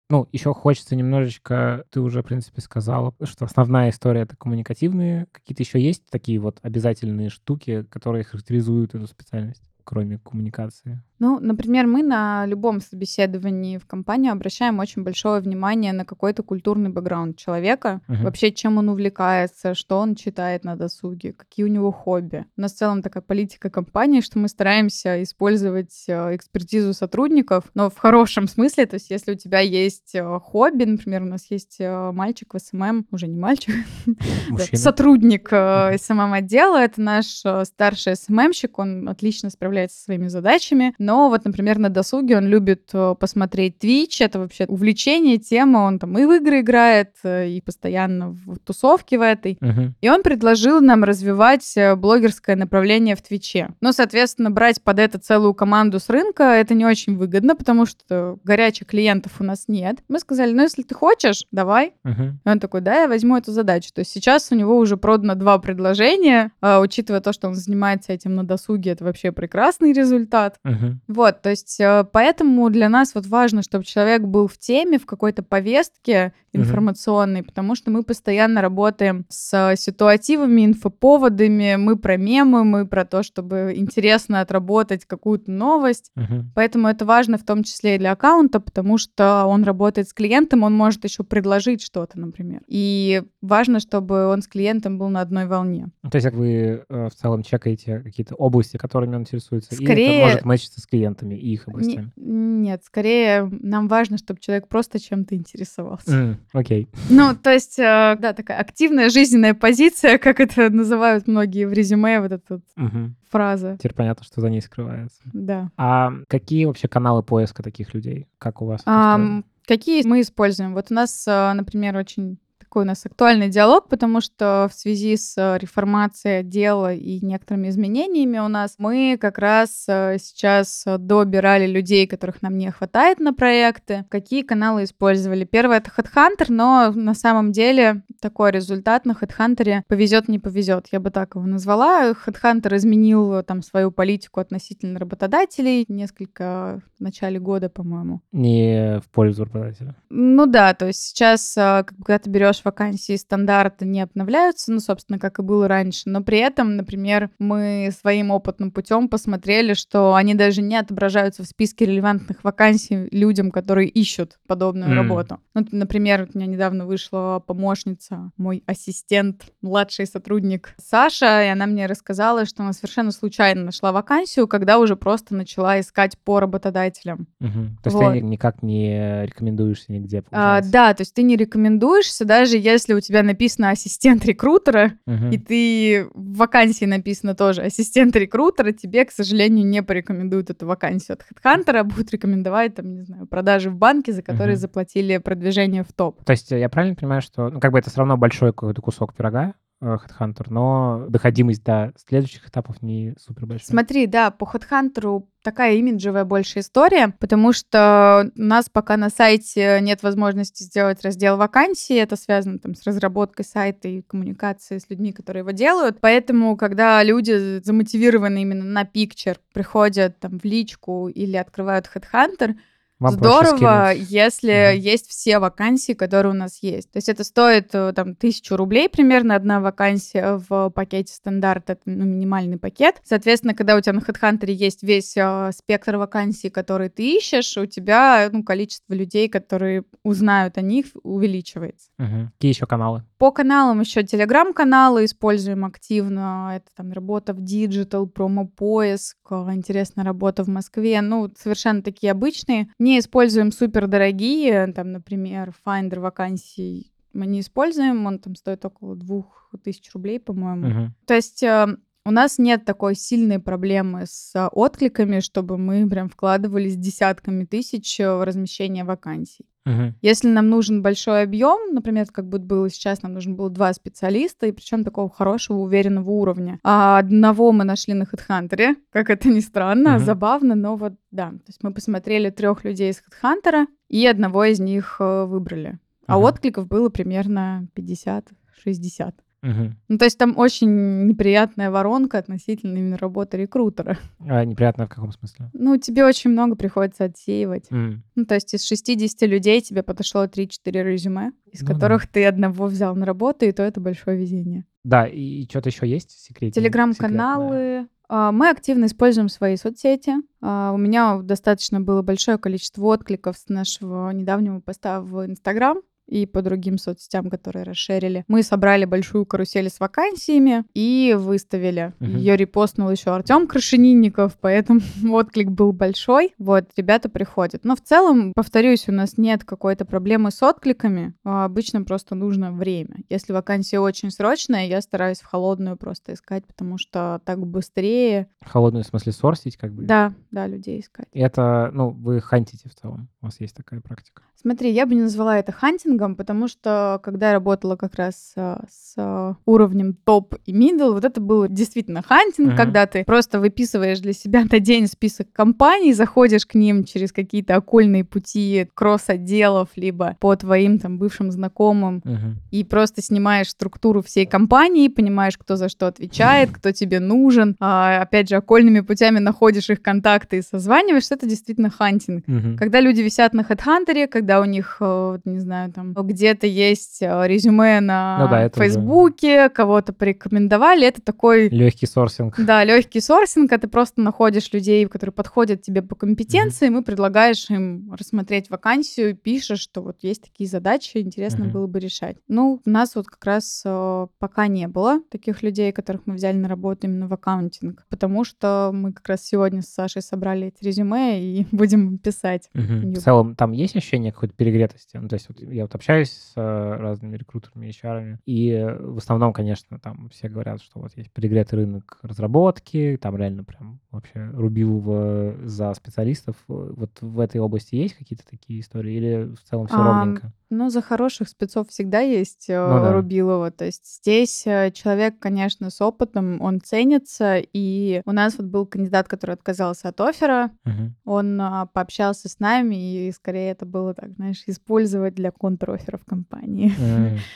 [0.10, 5.28] Ну, еще хочется немножечко, ты уже, в принципе, сказала, что основная история— это коммуникативные.
[5.34, 11.01] Какие-то еще есть такие вот обязательные штуки, которые характеризуют эту специальность, кроме коммуникации?
[11.20, 16.89] Ну, например, мы на любом собеседовании в компанию обращаем очень большое внимание на какой-то культурный
[16.89, 18.24] бэкграунд человека, Мгм.
[18.25, 22.46] вообще чем он увлекается, что он читает на досуге, какие у него хобби.
[22.58, 27.89] У нас в целом такая политика компании, что мы стараемся использовать э, экспертизу сотрудников, но
[27.89, 31.77] в хорошем смысле, то есть если у тебя есть э, хобби, например, у нас есть
[31.79, 33.74] э, мальчик в SMM, уже не мальчик,
[34.74, 35.48] сотрудник.
[35.48, 41.89] СММ-отдела, это наш старший СММщик, он отлично справляется со своими задачами, но вот, например, на
[41.89, 46.62] досуге он любит э, посмотреть Twitch, это вообще увлечение, тема, он там и в игры
[46.62, 49.57] играет, э, и постоянно в тусовке в этой.
[49.62, 49.96] Мгм.
[50.01, 53.69] И он предложил нам развивать э, блогерское направление в Твиче.
[53.81, 58.38] Ну, соответственно, брать под это целую команду с рынка это не очень выгодно, потому что
[58.43, 59.98] горячих клиентов у нас нет.
[60.07, 61.93] Мы сказали, ну, если ты хочешь, давай.
[62.03, 62.39] Мгм.
[62.46, 63.89] И он такой, да, я возьму эту задачу.
[63.93, 68.13] То есть сейчас у него уже продано два предложения, а, учитывая то, что он занимается
[68.13, 69.31] этим на досуге, это вообще
[69.68, 70.60] прекрасный результат.
[70.64, 71.02] Мгм.
[71.08, 75.06] Вот, то есть э, поэтому для нас вот важно, чтобы человек был в теме, в
[75.06, 82.88] какой-то повестке информационной, потому что мы постоянно работаем с ситуативами, инфоповодами, мы про мемы, мы
[82.88, 86.12] про то, чтобы интересно отработать какую-то новость.
[86.16, 86.52] Мгм.
[86.56, 90.64] Поэтому это важно в том числе и для аккаунта, потому что он работает с клиентом,
[90.64, 92.62] он может еще предложить что-то, например.
[92.68, 95.90] И важно, чтобы он с клиентом был на одной волне.
[96.10, 100.17] То есть как вы э, в целом чекаете какие-то области, которыми он интересуется, и Скорее-
[100.22, 102.11] это может мэчиться с клиентами и их Не- областями?
[102.15, 106.37] нет, скорее нам важно, чтобы человек просто чем-то интересовался.
[106.53, 106.87] Окей.
[107.09, 112.20] Ну, то есть, э, да, такая активная жизненная позиция, как это называют многие в резюме,
[112.22, 113.15] вот эта вот Мгм.
[113.29, 113.77] фраза.
[113.79, 115.22] Теперь понятно, что за ней скрывается.
[115.33, 115.70] Да.
[115.77, 118.27] А какие вообще каналы поиска таких людей?
[118.37, 118.81] Как у вас?
[118.81, 119.43] устроено?
[119.67, 120.74] какие мы используем?
[120.74, 122.37] Вот у нас, э, например, очень
[122.68, 127.70] такой у нас актуальный диалог, потому что в связи с э, реформацией отдела и некоторыми
[127.70, 133.34] изменениями у нас мы как раз э, сейчас добирали людей, которых нам не хватает на
[133.34, 134.06] проекты.
[134.10, 135.46] Какие каналы использовали?
[135.46, 140.88] Первое— это HeadHunter, но на самом деле такой результат на HeadHunter повезет, не повезет.
[140.92, 142.12] Я бы так его назвала.
[142.12, 148.22] HeadHunter изменил э, там свою политику относительно работодателей несколько в начале года, по-моему.
[148.34, 149.96] Не в пользу работодателя.
[150.10, 155.39] Ну да, то есть сейчас, когда ты берешь вакансии, стандарты не обновляются, ну, собственно, как
[155.39, 160.61] и было раньше, но при этом, например, мы своим опытным путем посмотрели, что они даже
[160.61, 164.96] не отображаются в списке релевантных вакансий людям, которые ищут подобную М.
[164.98, 165.39] работу.
[165.53, 171.85] Ну, например, у меня недавно вышла помощница, мой ассистент, младший сотрудник Саша, и она мне
[171.87, 177.27] рассказала, что она совершенно случайно нашла вакансию, когда уже просто начала искать по работодателям.
[177.39, 177.77] Мгм.
[177.83, 178.13] То есть Вот.
[178.13, 182.94] ты ни- никак не рекомендуешься нигде, А, да, то есть ты не рекомендуешься, даже если
[182.94, 185.31] у тебя написано ассистент рекрутера, Мгм.
[185.31, 191.16] и ты в вакансии написано тоже ассистент рекрутера, тебе, к сожалению, не порекомендуют эту вакансию
[191.18, 194.62] от HeadHunter, а будут рекомендовать, там, не знаю, продажи в банке, за которые Мгм.
[194.62, 196.24] заплатили продвижение в топ.
[196.24, 199.14] То есть я правильно понимаю, что ну, как бы это все равно большой какой-то кусок
[199.16, 203.68] пирога, Headhunter, но доходимость до следующих этапов не супер большая.
[203.68, 209.79] Смотри, да, по HeadHunter такая имиджевая больше история, потому что у нас пока на сайте
[209.81, 215.13] нет возможности сделать раздел вакансий, это связано там с разработкой сайта и коммуникацией с людьми,
[215.13, 221.37] которые его делают, поэтому когда люди замотивированы именно на пикчер, приходят там в личку или
[221.37, 222.55] открывают HeadHunter,
[223.00, 224.81] Вам Здорово, если Мгм.
[224.81, 226.92] есть все вакансии, которые у нас есть.
[226.92, 231.81] То есть это стоит э, там тысячу рублей примерно одна вакансия в пакете стандарт, это
[231.86, 232.96] ну, минимальный пакет.
[233.03, 237.68] Соответственно, когда у тебя на HeadHunter есть весь э, спектр вакансий, которые ты ищешь, у
[237.68, 241.90] тебя ну, количество людей, которые узнают о них, увеличивается.
[242.00, 242.31] Мгм.
[242.33, 243.03] Какие еще каналы?
[243.20, 246.53] По каналам еще телеграм-каналы используем активно.
[246.55, 251.01] Это там работа в digital, промо-поиск, интересная работа в Москве.
[251.01, 252.70] Ну, совершенно такие обычные.
[252.88, 258.96] Не используем супер дорогие, там, например, Finder вакансий мы не используем, он там стоит около
[258.96, 260.68] двух тысяч рублей, по-моему.
[260.68, 260.96] Мгм.
[261.06, 261.68] То есть э,
[262.06, 268.00] у нас нет такой сильной проблемы с э, откликами, чтобы мы прям вкладывались десятками тысяч
[268.00, 269.46] э, в размещение вакансий.
[269.68, 269.96] Мгм.
[270.01, 274.48] Если нам нужен большой объем, например, как бы было сейчас, нам нужно было два специалиста,
[274.48, 276.60] и причем такого хорошего, уверенного уровня.
[276.64, 280.06] А одного мы нашли на HeadHunter, как это ни странно, Мгм.
[280.06, 281.32] забавно, но вот да.
[281.32, 285.80] То есть мы посмотрели трех людей из HeadHunter, и одного из них э, выбрали.
[286.08, 289.14] А откликов было примерно 50-60.
[289.44, 289.78] Мгм.
[289.88, 293.98] Ну, то есть там очень неприятная воронка относительно именно работы рекрутера.
[294.20, 295.50] А неприятно в каком смысле?
[295.54, 297.68] Ну, тебе очень много приходится отсеивать.
[297.72, 298.04] М.
[298.16, 301.74] Ну, то есть из 60 людей тебе подошло 3-4 резюме, из Ну да.
[301.76, 304.66] которых ты одного взял на работу, и то это большое везение.
[304.84, 306.50] Да, и, что-то еще есть секретное?
[306.52, 306.62] секретное?
[306.62, 307.88] Телеграм-каналы.
[308.10, 310.14] А, Мы активно используем свои соцсети.
[310.42, 316.25] А, У меня достаточно было большое количество откликов с нашего недавнего поста в Инстаграм и
[316.25, 318.24] по другим соцсетям, которые расширили.
[318.27, 321.93] Мы собрали большую карусель с вакансиями и выставили.
[322.00, 322.17] Мгм.
[322.17, 326.33] Ее репостнул еще Артем Крашенинников, поэтому отклик был большой.
[326.37, 327.65] Вот, ребята приходят.
[327.65, 331.13] Но в целом, повторюсь, у нас нет какой-то проблемы с откликами.
[331.24, 332.98] А Обычно просто нужно время.
[333.09, 338.27] Если вакансия очень срочная, я стараюсь в холодную просто искать, потому что так быстрее.
[338.46, 339.83] Холодную в смысле сорсить, как бы?
[339.83, 341.07] Да, да, людей искать.
[341.13, 343.09] Это, ну, вы хантите в целом.
[343.22, 344.22] У вас есть такая практика.
[344.39, 348.64] Смотри, я бы не назвала это хантингом, потому что когда я работала как раз а,
[348.70, 352.57] с а, уровнем топ и middle, вот это было действительно хантинг, Мгм.
[352.57, 357.55] когда ты просто выписываешь для себя на день список компаний, заходишь к ним через какие-то
[357.55, 362.38] окольные пути кросс-отделов, либо по твоим там бывшим знакомым, Мгм.
[362.51, 367.55] и просто снимаешь структуру всей компании, понимаешь, кто за что отвечает, кто тебе нужен.
[367.60, 371.16] А, опять же, окольными путями находишь их контакты и созваниваешься.
[371.16, 372.27] Это действительно хантинг.
[372.27, 372.57] Мгм.
[372.57, 377.28] Когда люди висят на HeadHunter, когда у них, вот, не знаю, там где-то есть э,
[377.28, 382.36] резюме на Ну да, это уже- Фейсбуке, кого-то порекомендовали, это такой Легкий сорсинг.
[382.40, 387.50] да, легкий сорсинг, а ты просто находишь людей, которые подходят тебе по компетенциям, и предлагаешь
[387.50, 391.54] им рассмотреть вакансию, пишешь, что вот есть такие задачи, интересно Мгм.
[391.54, 392.18] было бы решать.
[392.28, 396.38] Ну, у нас вот как раз э, пока не было таких людей, которых мы взяли
[396.38, 400.64] на работу именно в аккаунтинг, потому что мы как раз сегодня с Сашей собрали эти
[400.64, 402.50] резюме и будем писать.
[402.54, 404.98] Не- В целом, там есть ощущение какой-то перегретости?
[404.98, 408.98] Ну, то есть вот я вот общаюсь с э, разными рекрутерами, HR, и э, в
[408.98, 414.29] основном, конечно, там все говорят, что вот есть перегретый рынок разработки, там реально прям вообще
[414.33, 416.35] рубил в- за специалистов.
[416.48, 420.31] Вот в этой области есть какие-то такие истории или в целом все А, ровненько?
[420.50, 422.94] Ну, за хороших спецов всегда есть э, Ну да.
[422.94, 423.51] Рубилова.
[423.51, 427.37] То есть здесь человек, конечно, с опытом, он ценится.
[427.53, 430.51] И у нас вот был кандидат, который отказался от оффера.
[430.66, 430.96] Мгм.
[431.05, 435.31] Он а, пообщался с нами, и скорее это было так, знаешь, использовать для
[435.68, 436.72] контроффера в компании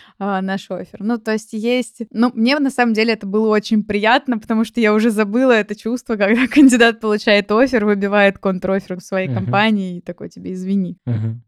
[0.20, 1.02] а, наш оффер.
[1.02, 2.04] Ну, то есть есть...
[2.12, 5.76] Ну, мне на самом деле это было очень приятно, потому что я уже забыла это
[5.76, 10.98] чувство, когда кандидат получает оффер, выбивает контроффер в своей компании и такой тебе извини.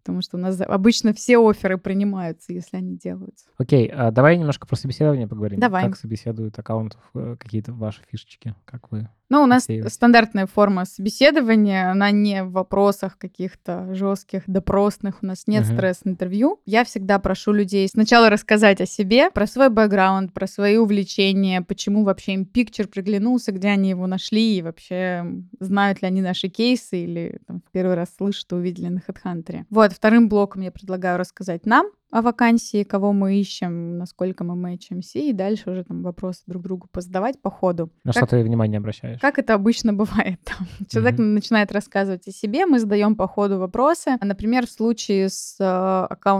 [0.03, 3.45] Потому что у нас обычно все оферы принимаются, если они делаются.
[3.57, 5.59] Окей, а давай немножко про собеседование поговорим.
[5.59, 5.85] Давай.
[5.85, 9.91] Как собеседуют аккаунтов, э, какие-то ваши фишечки, как вы Ну, у нас Отсеивать.
[9.91, 15.73] стандартная форма собеседования, она не в вопросах каких-то жестких, допросных, у нас нет Мгм.
[15.73, 16.59] стресс-интервью.
[16.67, 22.03] Я всегда прошу людей сначала рассказать о себе, про свой бэкграунд, про свои увлечения, почему
[22.03, 25.25] вообще им пикчер приглянулся, где они его нашли, и вообще
[25.59, 29.63] знают ли они наши кейсы или там, в первый раз слышат увидели на HeadHunter.
[29.71, 35.19] Вот, вторым блоком я предлагаю рассказать нам о вакансии, кого мы ищем, насколько мы мэчимся,
[35.19, 37.89] и дальше уже там вопросы друг другу позадавать по ходу.
[38.03, 39.19] на Как- что ты внимание обращаешь?
[39.19, 40.39] как это обычно бывает?
[40.45, 41.33] Там Человек Мгм.
[41.33, 44.11] начинает рассказывать о себе, мы задаем по ходу вопросы.
[44.19, 45.63] А, Например, в случае с э,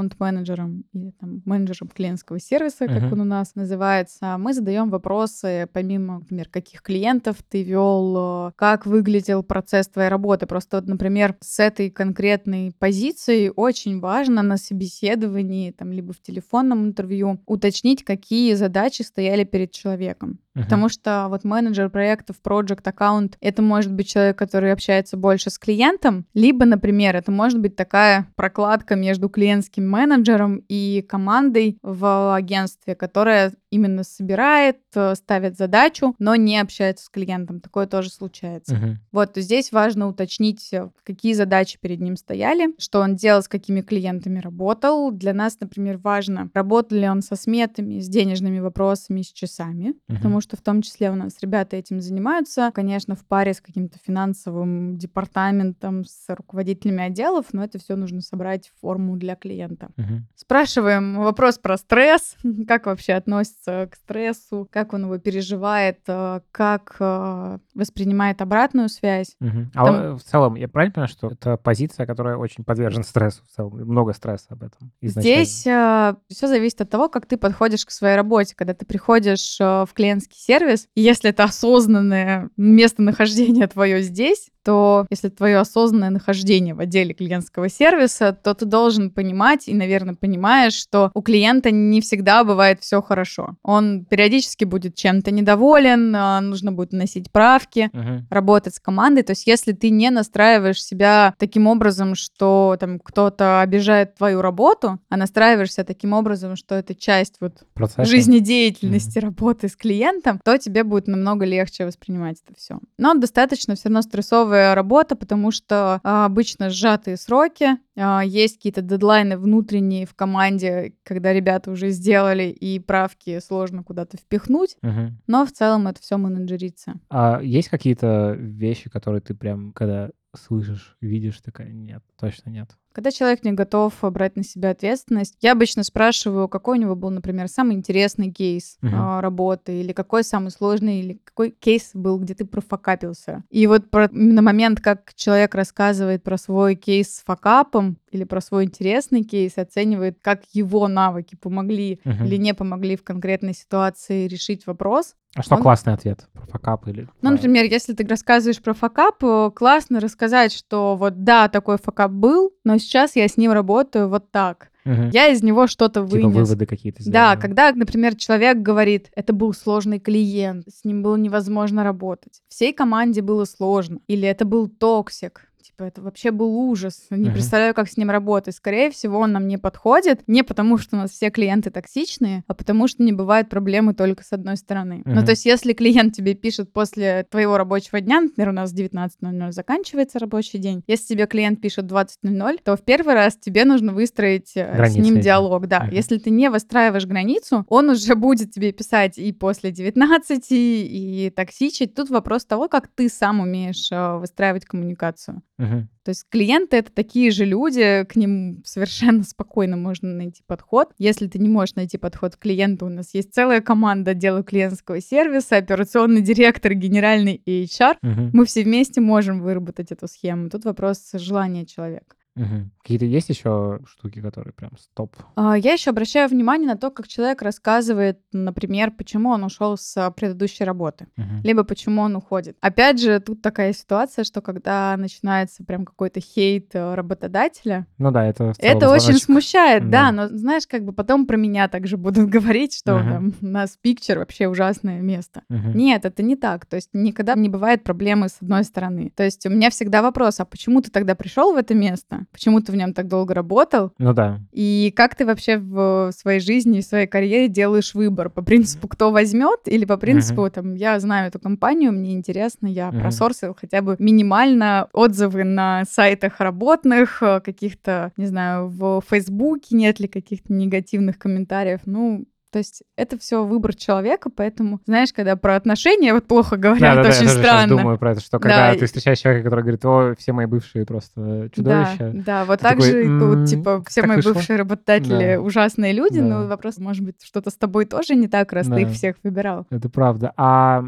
[0.04, 3.14] аккаунт-менеджером или там, менеджером клиентского сервиса, как Мгм.
[3.14, 8.86] он у нас называется, мы задаем вопросы, помимо, например, каких клиентов ты вел, э, как
[8.86, 10.46] выглядел процесс твоей работы.
[10.46, 16.86] Просто, вот, например, с этой конкретной позицией очень важно на собеседовании, там, либо в телефонном
[16.86, 20.40] интервью уточнить, какие задачи стояли перед человеком.
[20.56, 20.64] Мгм.
[20.66, 25.58] Потому что вот менеджер проектов, project аккаунт, это может быть человек, который общается больше с
[25.58, 32.94] клиентом, либо, например, это может быть такая прокладка между клиентским менеджером и командой в агентстве,
[32.96, 37.60] которая именно собирает, э, ставит задачу, но не общается с клиентом.
[37.60, 38.76] Такое тоже случается.
[38.76, 39.00] Мгм.
[39.12, 43.82] Вот здесь важно уточнить, э, какие задачи перед ним стояли, что он делал, с какими
[43.82, 45.10] клиентами работал.
[45.12, 50.18] Для нас, например, важно, работал ли он со сметами, с денежными вопросами, с часами, Мгм.
[50.18, 53.98] потому что в том числе у нас ребята этим занимаются, конечно, в паре с каким-то
[54.06, 59.90] финансовым департаментом, с руководителями отделов, но это все нужно собрать в форму для клиента.
[59.98, 60.22] Угу.
[60.36, 62.36] Спрашиваем вопрос про стресс,
[62.68, 69.36] как вообще относится к стрессу, как он его переживает, э, как э, воспринимает обратную связь.
[69.40, 69.72] Угу.
[69.74, 70.18] А Там...
[70.18, 74.14] в целом, я правильно понимаю, что это позиция, которая очень подвержена стрессу в целом, много
[74.14, 74.92] стресса об этом?
[75.02, 75.46] Изначально.
[75.46, 78.56] Здесь э, все зависит от того, как ты подходишь к своей работе.
[78.56, 85.06] Когда ты приходишь э, в клиентский сервис, и если это осознанное местонахождение твое здесь, то
[85.10, 90.74] если твое осознанное нахождение в отделе клиентского сервиса, то ты должен понимать и, наверное, понимаешь,
[90.74, 93.56] что у клиента не всегда бывает все хорошо.
[93.64, 98.22] Он периодически будет чем-то недоволен, а, нужно будет носить правки, uh-huh.
[98.30, 99.24] работать с командой.
[99.24, 105.00] То есть если ты не настраиваешь себя таким образом, что там кто-то обижает твою работу,
[105.10, 108.06] а настраиваешься таким образом, что это часть вот Процесса.
[108.06, 109.26] жизнедеятельности uh-huh.
[109.26, 112.80] работы с клиентом, то тебе будет намного легче воспринимать это все.
[112.98, 118.58] Но достаточно все равно стрессово тяжелая работа, потому что а, обычно сжатые сроки, а, есть
[118.58, 124.78] какие-то дедлайны внутренние в команде, когда ребята уже сделали, и правки сложно куда-то впихнуть.
[124.84, 125.14] Угу.
[125.28, 126.94] Но в целом это все менеджерится.
[127.10, 132.70] А есть какие-то вещи, которые ты прям, когда слышишь, видишь, такая, нет, точно нет.
[132.92, 137.10] Когда человек не готов брать на себя ответственность, я обычно спрашиваю, какой у него был,
[137.10, 139.20] например, самый интересный кейс uh-huh.
[139.20, 143.44] работы, или какой самый сложный, или какой кейс был, где ты профокапился.
[143.50, 148.42] И вот про, именно момент, как человек рассказывает про свой кейс с факапом, или про
[148.42, 152.26] свой интересный кейс, оценивает, как его навыки помогли uh-huh.
[152.28, 155.16] или не помогли в конкретной ситуации решить вопрос.
[155.36, 155.62] А что он...
[155.62, 157.08] классный ответ про факап или?
[157.22, 162.12] Ну, например, если ты рассказываешь про факап, э, классно рассказать, что вот да, такой факап
[162.12, 164.70] был, но сейчас я с ним работаю вот так.
[164.86, 165.10] Угу.
[165.12, 166.36] Я из него что-то типа вынес.
[166.36, 167.14] выводы какие-то сделал.
[167.14, 172.42] Да, когда, например, человек говорит, это был сложный клиент, с ним было невозможно работать.
[172.50, 174.00] Всей команде было сложно.
[174.08, 177.08] Или это был токсик типа, это вообще был ужас.
[177.10, 177.34] Не uh-huh.
[177.34, 178.56] представляю, как с ним работать.
[178.56, 180.22] Скорее всего, он нам не подходит.
[180.28, 184.24] Не потому, что у нас все клиенты токсичные, а потому, что не бывает проблемы только
[184.24, 185.04] с одной стороны.
[185.06, 185.14] Uh-huh.
[185.16, 189.52] Ну, то есть, если клиент тебе пишет после твоего рабочего дня, например, у нас 19.00
[189.52, 194.52] заканчивается рабочий день, если тебе клиент пишет 20.00, то в первый раз тебе нужно выстроить
[194.56, 195.68] э, Границы с ним диалог.
[195.68, 195.96] Да, uh-huh.
[195.96, 201.96] если ты не выстраиваешь границу, он уже будет тебе писать и после 19, и токсичить.
[201.96, 205.42] Тут вопрос того, как ты сам умеешь э, выстраивать коммуникацию.
[205.60, 205.88] Угу.
[206.04, 210.92] То есть клиенты это такие же люди, к ним совершенно спокойно можно найти подход.
[210.98, 215.00] Если ты не можешь найти подход к клиенту, у нас есть целая команда отдела клиентского
[215.02, 217.98] сервиса, операционный директор, генеральный и HR.
[218.02, 218.30] Угу.
[218.34, 220.50] Мы все вместе можем выработать эту схему.
[220.50, 222.16] Тут вопрос желания человека.
[222.36, 222.70] Угу.
[222.82, 225.16] Какие-то есть еще штуки, которые прям стоп?
[225.36, 230.12] А, я еще обращаю внимание на то, как человек рассказывает, например, почему он ушел с
[230.16, 231.42] предыдущей работы, угу.
[231.44, 232.58] либо почему он уходит.
[232.62, 238.26] Опять же, тут такая ситуация, что когда начинается прям какой-то хейт э, работодателя, ну да,
[238.26, 240.06] это это очень смущает, да.
[240.06, 243.04] да, но знаешь, как бы потом про меня также будут говорить, что угу.
[243.04, 245.44] там у нас пикчер вообще ужасное место.
[245.50, 245.70] Угу.
[245.76, 246.66] Нет, это не так.
[246.66, 249.12] То есть никогда не бывает проблемы с одной стороны.
[249.16, 252.23] То есть у меня всегда вопрос, а почему ты тогда пришел в это место?
[252.32, 253.92] Почему ты в нем так долго работал?
[253.98, 254.40] Ну да.
[254.52, 258.30] И как ты вообще в своей жизни и своей карьере делаешь выбор?
[258.30, 260.52] По принципу, кто возьмет, или по принципу, uh-huh.
[260.52, 263.00] там, я знаю эту компанию, мне интересно, я uh-huh.
[263.00, 270.00] просорсил хотя бы минимально отзывы на сайтах работных, э, каких-то, не знаю, в Фейсбуке нет
[270.00, 271.82] ли каких-то негативных комментариев.
[271.86, 276.98] Ну, то есть это все выбор человека, поэтому, знаешь, когда про отношения вот плохо говорят,
[276.98, 277.72] да, да, очень да, я странно.
[277.74, 278.80] Я думаю про это, что когда да.
[278.80, 282.12] ты встречаешь человека, который говорит, о, все мои бывшие просто чудовища.
[282.14, 284.34] Да, да вот так же м-м, типа, все мои вышло?
[284.34, 285.42] бывшие работодатели да.
[285.42, 286.26] ужасные люди, да.
[286.28, 288.76] но вопрос, может быть, что-то с тобой тоже не так, раз да.
[288.76, 289.66] ты их всех выбирал.
[289.72, 290.32] Это правда.
[290.38, 290.84] А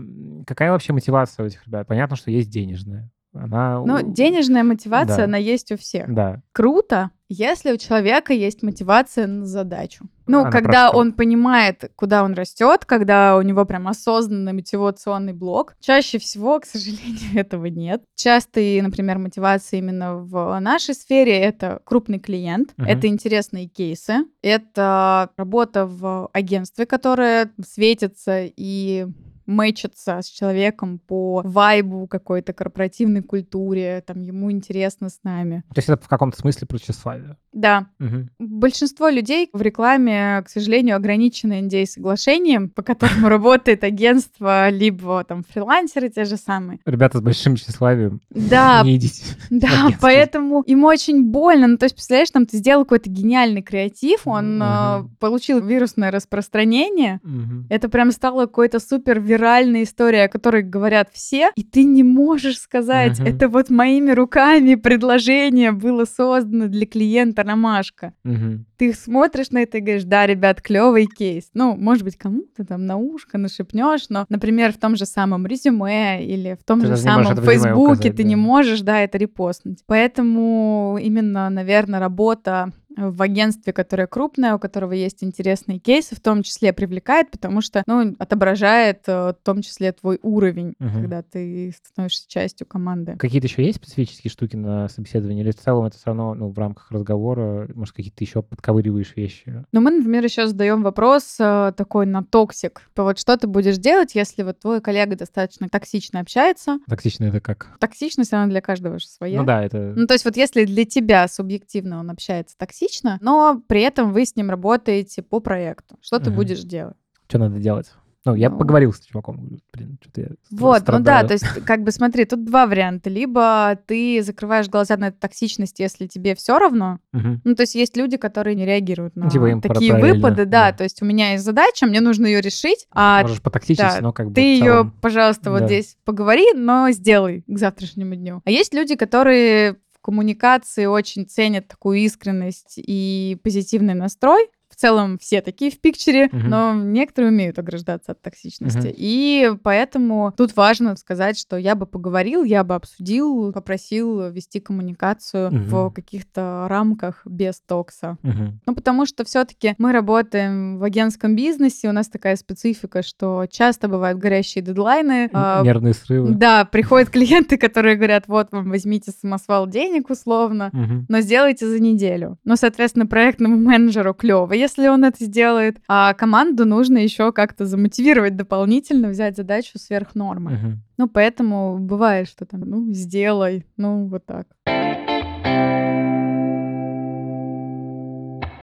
[0.45, 1.87] какая вообще мотивация у этих ребят?
[1.87, 3.09] Понятно, что есть денежная.
[3.33, 3.83] Она...
[3.83, 5.23] Ну, денежная мотивация, да.
[5.23, 6.13] она есть у всех.
[6.13, 6.43] Да.
[6.51, 10.07] Круто, если у человека есть мотивация на задачу.
[10.27, 15.75] Ну, Она когда он понимает, куда он растет, когда у него прям осознанный мотивационный блок,
[15.79, 18.03] чаще всего, к сожалению, этого нет.
[18.15, 22.85] Частые, например, мотивации именно в нашей сфере это крупный клиент, uh-huh.
[22.87, 29.07] это интересные кейсы, это работа в агентстве, которое светится и
[29.45, 35.63] мэчится с человеком по вайбу какой-то корпоративной культуре, там ему интересно с нами.
[35.69, 37.37] То есть это в каком-то смысле про тщеславие?
[37.55, 37.87] Да.
[37.99, 38.27] Угу.
[38.39, 45.43] Большинство людей в рекламе, к сожалению, ограничены NDA соглашением, по которому работает агентство, либо там
[45.43, 46.79] фрилансеры те же самые.
[46.85, 48.19] Ребята с большим тщеславием.
[48.29, 48.81] Да.
[48.83, 49.23] Не идите.
[49.49, 51.67] Да, поэтому им очень больно.
[51.67, 55.09] Ну, то есть, представляешь, там ты сделал какой-то гениальный креатив, он угу.
[55.19, 57.21] получил вирусное распространение.
[57.23, 57.67] Угу.
[57.69, 62.59] Это прям стало какой-то супер виральная история, о которой говорят все, и ты не можешь
[62.59, 63.27] сказать, Мгм.
[63.27, 68.13] это вот моими руками предложение было создано для клиента Ромашка.
[68.23, 68.65] Мгм.
[68.77, 71.49] Ты смотришь на это и говоришь, да, ребят, клевый кейс.
[71.53, 76.25] Ну, может быть, кому-то там на ушко нашепнешь, но, например, в том же самом резюме
[76.25, 78.29] или в том Ты же самом Фейсбуке указать, ты да.
[78.29, 79.79] не можешь, да, это репостнуть.
[79.85, 86.43] Поэтому именно, наверное, работа в агентстве, которое крупное, у которого есть интересные кейсы, в том
[86.43, 91.01] числе привлекает, потому что, ну, отображает э, в том числе твой уровень, Мгм.
[91.01, 93.15] когда ты становишься частью команды.
[93.17, 95.43] Какие-то еще есть специфические штуки на собеседовании?
[95.43, 99.65] Или в целом это все равно ну, в рамках разговора, может, какие-то еще подковыриваешь вещи?
[99.71, 102.81] Но мы, например, еще задаем вопрос э, такой на токсик.
[102.93, 106.79] То вот что ты будешь делать, если вот твой коллега достаточно токсично общается?
[106.87, 107.77] Токсично это как?
[107.79, 109.39] Токсичность, она для каждого же своя.
[109.39, 109.93] Ну да, это...
[109.95, 112.84] Ну, то есть вот если для тебя субъективно он общается токсично,
[113.21, 116.95] но при этом вы с ним работаете по проекту, что ты будешь делать?
[117.27, 117.91] Что надо делать?
[118.27, 118.57] Ну, я Ну.
[118.57, 121.27] поговорил с чуваком, блин, что-то я Вот, ну да, страдаю.
[121.27, 123.07] то есть как бы смотри, тут два варианта.
[123.07, 126.97] Либо ты закрываешь глаза на эту токсичность, если тебе все равно.
[127.13, 127.41] Мгм.
[127.43, 130.73] Ну, то есть есть люди, которые не реагируют на Типа такие выпады, да, да.
[130.77, 134.11] то есть у меня есть задача, мне нужно ее решить, а Можешь потоксичить, да, но
[134.11, 135.67] как бы ты в ее, целом- пожалуйста, вот да.
[135.67, 138.41] здесь поговори, но сделай к завтрашнему дню.
[138.43, 144.51] А есть люди, которые коммуникации очень ценят такую искренность и позитивный настрой.
[144.75, 146.49] В целом все такие в пикчере, Мгм.
[146.49, 148.87] но некоторые умеют ограждаться от токсичности.
[148.87, 148.93] Мгм.
[148.97, 155.49] И поэтому тут важно сказать, что я бы поговорил, я бы обсудил, попросил вести коммуникацию
[155.49, 155.53] в
[155.85, 155.91] Мгм.
[155.91, 158.17] каких-то рамках без токса.
[158.21, 158.59] Мгм.
[158.65, 163.87] Ну, потому что все-таки мы работаем в агентском бизнесе, у нас такая специфика, что часто
[163.87, 165.29] бывают горящие дедлайны.
[165.33, 166.31] а, Нервные срывы.
[166.35, 171.05] Да, приходят клиенты, которые говорят, вот вам возьмите самосвал денег условно, Мгм.
[171.07, 172.37] но сделайте за неделю.
[172.43, 178.35] Но, соответственно, проектному менеджеру клево, если он это сделает, а команду нужно еще как-то замотивировать
[178.35, 180.51] дополнительно, взять задачу сверх нормы.
[180.51, 180.83] Мгм.
[180.97, 184.47] Ну, поэтому бывает, что там, ну, сделай, ну, вот так.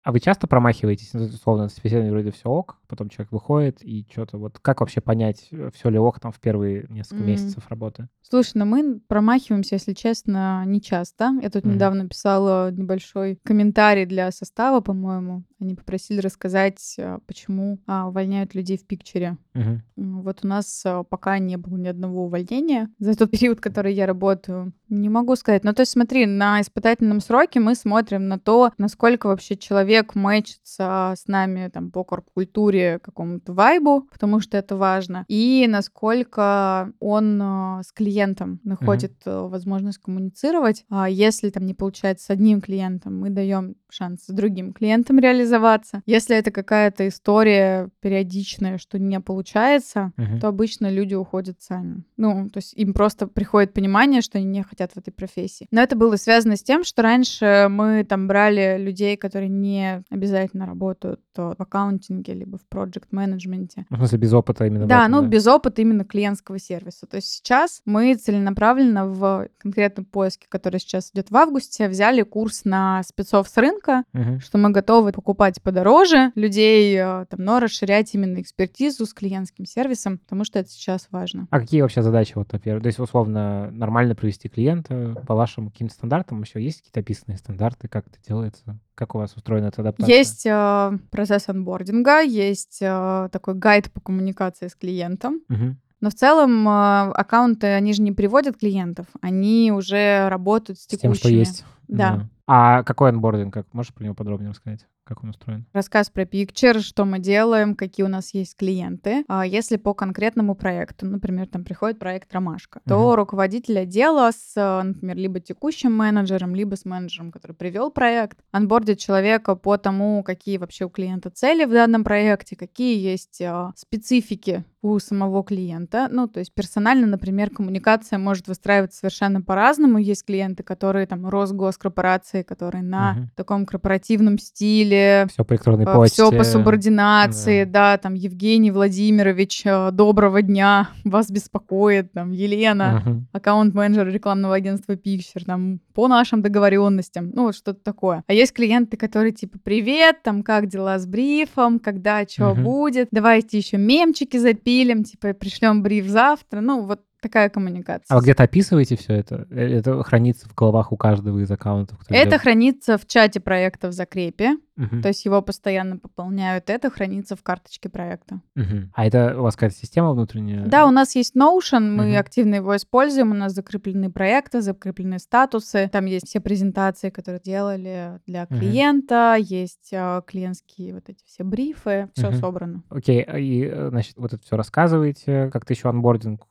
[0.08, 1.10] А вы часто промахиваетесь?
[1.12, 4.58] Ну, условно, на собеседовании вроде все ок, потом человек выходит, и что-то вот...
[4.58, 7.26] Как вообще понять, все ли ок там в первые несколько М.
[7.26, 8.08] месяцев работы?
[8.22, 11.32] Слушай, ну мы промахиваемся, если честно, не часто.
[11.42, 11.74] Я тут Мгм.
[11.74, 15.44] недавно писала небольшой комментарий для состава, по-моему.
[15.60, 19.36] Они попросили рассказать, а, почему а, увольняют людей в пикчере.
[19.54, 23.92] М, Вот у нас а, пока не было ни одного увольнения за тот период, который
[23.92, 24.72] я работаю.
[24.88, 25.64] Не могу сказать.
[25.64, 31.14] Ну, то есть смотри, на испытательном сроке мы смотрим на то, насколько вообще человек мэчится
[31.16, 37.82] с нами там по корп-культуре, какому-то вайбу, потому что это важно, и насколько он а,
[37.82, 40.84] с клиентом находит э, возможность коммуницировать.
[40.90, 46.02] А если там не получается с одним клиентом, мы даем шанс с другим клиентом реализоваться.
[46.06, 50.40] Если это какая-то история периодичная, что не получается, Мгм.
[50.40, 52.04] то обычно люди уходят сами.
[52.16, 55.66] Ну, то есть им просто приходит понимание, что они не хотят в этой профессии.
[55.70, 59.77] Но это было связано с тем, что раньше мы там брали людей, которые не
[60.10, 63.86] обязательно работают э, в аккаунтинге, либо в проект-менеджменте.
[63.90, 67.06] В смысле, без опыта именно Да, этом, ну без опыта именно клиентского сервиса.
[67.06, 72.64] То есть сейчас мы целенаправленно в конкретном поиске, который сейчас идет в августе, взяли курс
[72.64, 74.40] на спецов с рынка, Мгм.
[74.40, 80.18] что мы готовы покупать подороже людей, э, там, но расширять именно экспертизу с клиентским сервисом,
[80.18, 81.46] потому что это сейчас важно.
[81.50, 85.94] А какие вообще задачи, вот, например, то есть, условно, нормально провести клиента по вашим каким-то
[85.94, 86.42] стандартам?
[86.42, 88.78] Еще есть какие-то описанные стандарты, как это делается?
[88.98, 90.12] Как у вас устроена эта адаптация?
[90.12, 95.40] Есть э, процесс анбординга, есть э, такой гайд по коммуникации с клиентом.
[95.48, 95.78] Мгм.
[96.00, 100.86] Но в целом э, аккаунты, они же не приводят клиентов, они уже работают с С
[100.88, 101.12] текущими.
[101.12, 101.64] тем, что есть.
[101.86, 102.28] Да.
[102.48, 103.64] А какой анбординг?
[103.72, 104.84] Можешь про него подробнее рассказать?
[105.08, 105.64] Как он устроен?
[105.72, 109.24] Рассказ про Picture, что мы делаем, какие у нас есть клиенты.
[109.26, 113.14] А если по конкретному проекту, например, там приходит проект «Ромашка», то Мгм.
[113.14, 118.98] руководитель отдела с, э, например, либо текущим менеджером, либо с менеджером, который привел проект, анбордит
[118.98, 124.62] человека по тому, какие вообще у клиента цели в данном проекте, какие есть э, специфики
[124.82, 126.08] у самого клиента.
[126.10, 129.98] Ну, то есть персонально, например, коммуникация может выстраиваться совершенно по-разному.
[129.98, 133.30] Есть клиенты, которые там Росгоскорпорации, которые на Мгм.
[133.34, 134.97] таком корпоративном стиле,
[135.30, 136.14] Все по электронной почте.
[136.14, 137.96] все по субординации, да.
[137.98, 143.28] там Евгений Владимирович, э, доброго дня, вас беспокоит, там Елена, Мгм.
[143.32, 148.22] аккаунт-менеджер рекламного агентства Picture, там по нашим договоренностям, ну вот что-то такое.
[148.26, 152.64] А есть клиенты, которые типа привет, там как дела с брифом, когда что Мгм.
[152.64, 158.04] будет, давайте еще мемчики запилим, типа пришлем бриф завтра, ну вот такая коммуникация.
[158.08, 159.46] А вы где-то описываете все это?
[159.50, 161.98] Э, Это хранится в головах у каждого из аккаунтов?
[162.08, 162.40] Это ведёт?
[162.40, 164.56] хранится в чате проекта в закрепе.
[164.78, 165.02] Мгм.
[165.02, 166.70] То есть его постоянно пополняют.
[166.70, 168.40] Это хранится в карточке проекта.
[168.54, 168.92] Мгм.
[168.94, 170.64] А это у вас какая-то система внутренняя?
[170.66, 172.18] Да, у нас есть Notion, мы Мгм.
[172.20, 178.20] активно его используем, у нас закреплены проекты, закреплены статусы, там есть все презентации, которые делали
[178.26, 182.36] для клиента, есть а, клиентские вот эти все брифы, все Мгм.
[182.38, 182.82] собрано.
[182.88, 186.46] Окей, а и, э, значит, вот это все рассказываете, как-то еще анбординг,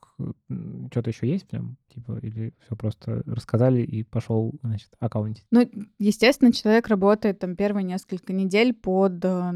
[0.90, 5.46] что-то еще есть прям, типа, или все просто рассказали и пошел, значит, аккаунтить?
[5.50, 5.68] Ну,
[5.98, 9.52] естественно, человек работает там первые несколько недель под э,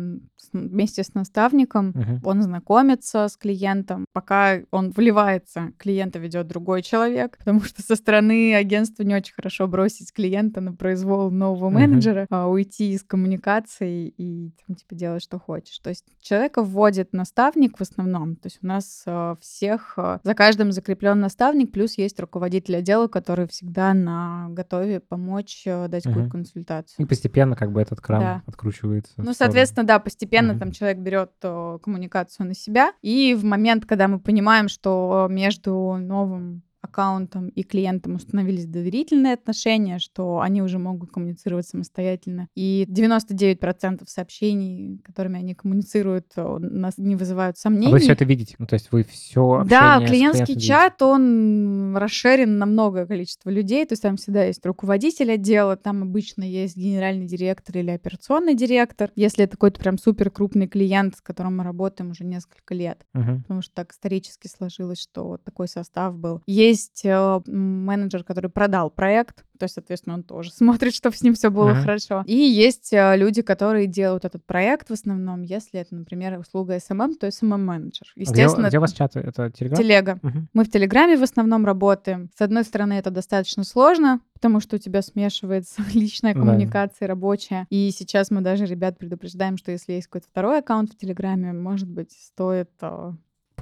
[0.52, 1.88] вместе с наставником.
[1.94, 2.20] Мгм.
[2.24, 8.54] Он знакомится с клиентом, пока он вливается, клиента ведет другой человек, потому что со стороны
[8.54, 11.74] агентства не очень хорошо бросить клиента на произвол нового Мгм.
[11.80, 15.78] менеджера, а уйти из коммуникации и там, типа делать, что хочешь.
[15.78, 18.36] То есть человека вводит наставник в основном.
[18.36, 23.08] То есть у нас э, всех э, за каждым закреплен наставник, плюс есть руководитель отдела,
[23.08, 26.12] который всегда на готове помочь дать Мгм.
[26.14, 27.04] какую-то консультацию.
[27.04, 28.42] И постепенно как бы этот кран Да.
[28.52, 29.12] Откручивается.
[29.16, 30.60] Ну, соответственно, да, постепенно Мгм.
[30.60, 32.92] там человек берет э, коммуникацию на себя.
[33.02, 39.98] И в момент, когда мы понимаем, что между новым аккаунтом и клиентом установились доверительные отношения,
[39.98, 42.48] что они уже могут коммуницировать самостоятельно.
[42.54, 47.92] И 99% сообщений, которыми они коммуницируют, нас не вызывают А сомнений.
[47.92, 48.56] вы все это видите?
[48.58, 53.92] Ну, то есть вы все Да, клиентский чат, он расширен на многое количество людей, то
[53.92, 59.44] есть там всегда есть руководитель отдела, там обычно есть генеральный директор или операционный директор, если
[59.44, 63.72] это какой-то прям супер крупный клиент, с которым мы работаем уже несколько лет, потому что
[63.72, 66.42] так исторически сложилось, что вот такой состав был.
[66.46, 66.71] Есть
[67.04, 70.50] э, м, менеджер, который продал проект, то есть, соответственно, он тоже
[70.90, 71.82] смотрит, чтобы с ним все было Мгм.
[71.82, 72.22] хорошо.
[72.26, 77.14] И есть э, люди, которые делают этот проект в основном, если это, например, услуга SMM,
[77.14, 78.06] то SMM-менеджер.
[78.16, 79.20] Естественно, А Где, у вас чаты?
[79.20, 79.78] Это Телеграм?
[79.80, 80.18] телега.
[80.22, 80.48] Мгм.
[80.52, 82.30] Мы в Телеграме в основном работаем.
[82.36, 86.40] С одной стороны, это достаточно сложно, потому что у тебя смешивается личная Да.
[86.40, 87.66] коммуникация, рабочая.
[87.70, 91.88] И сейчас мы даже ребят предупреждаем, что если есть какой-то второй аккаунт в Телеграме, может
[91.88, 93.12] быть, стоит э,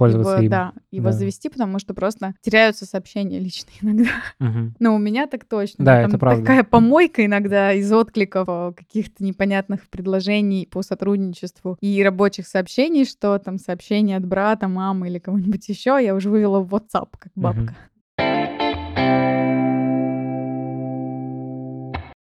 [0.01, 0.49] Пользоваться его, им.
[0.49, 1.11] да, его Да.
[1.11, 4.09] завести, потому что просто теряются сообщения личные иногда.
[4.39, 4.75] Мгм.
[4.79, 5.85] Ну, у меня так точно.
[5.85, 6.41] Да, Там это правда.
[6.41, 13.37] такая помойка иногда из откликов э, каких-то непонятных предложений по сотрудничеству и рабочих сообщений, что
[13.39, 17.75] там сообщение от брата, мамы или кого-нибудь еще, я уже вывела в WhatsApp, как бабка.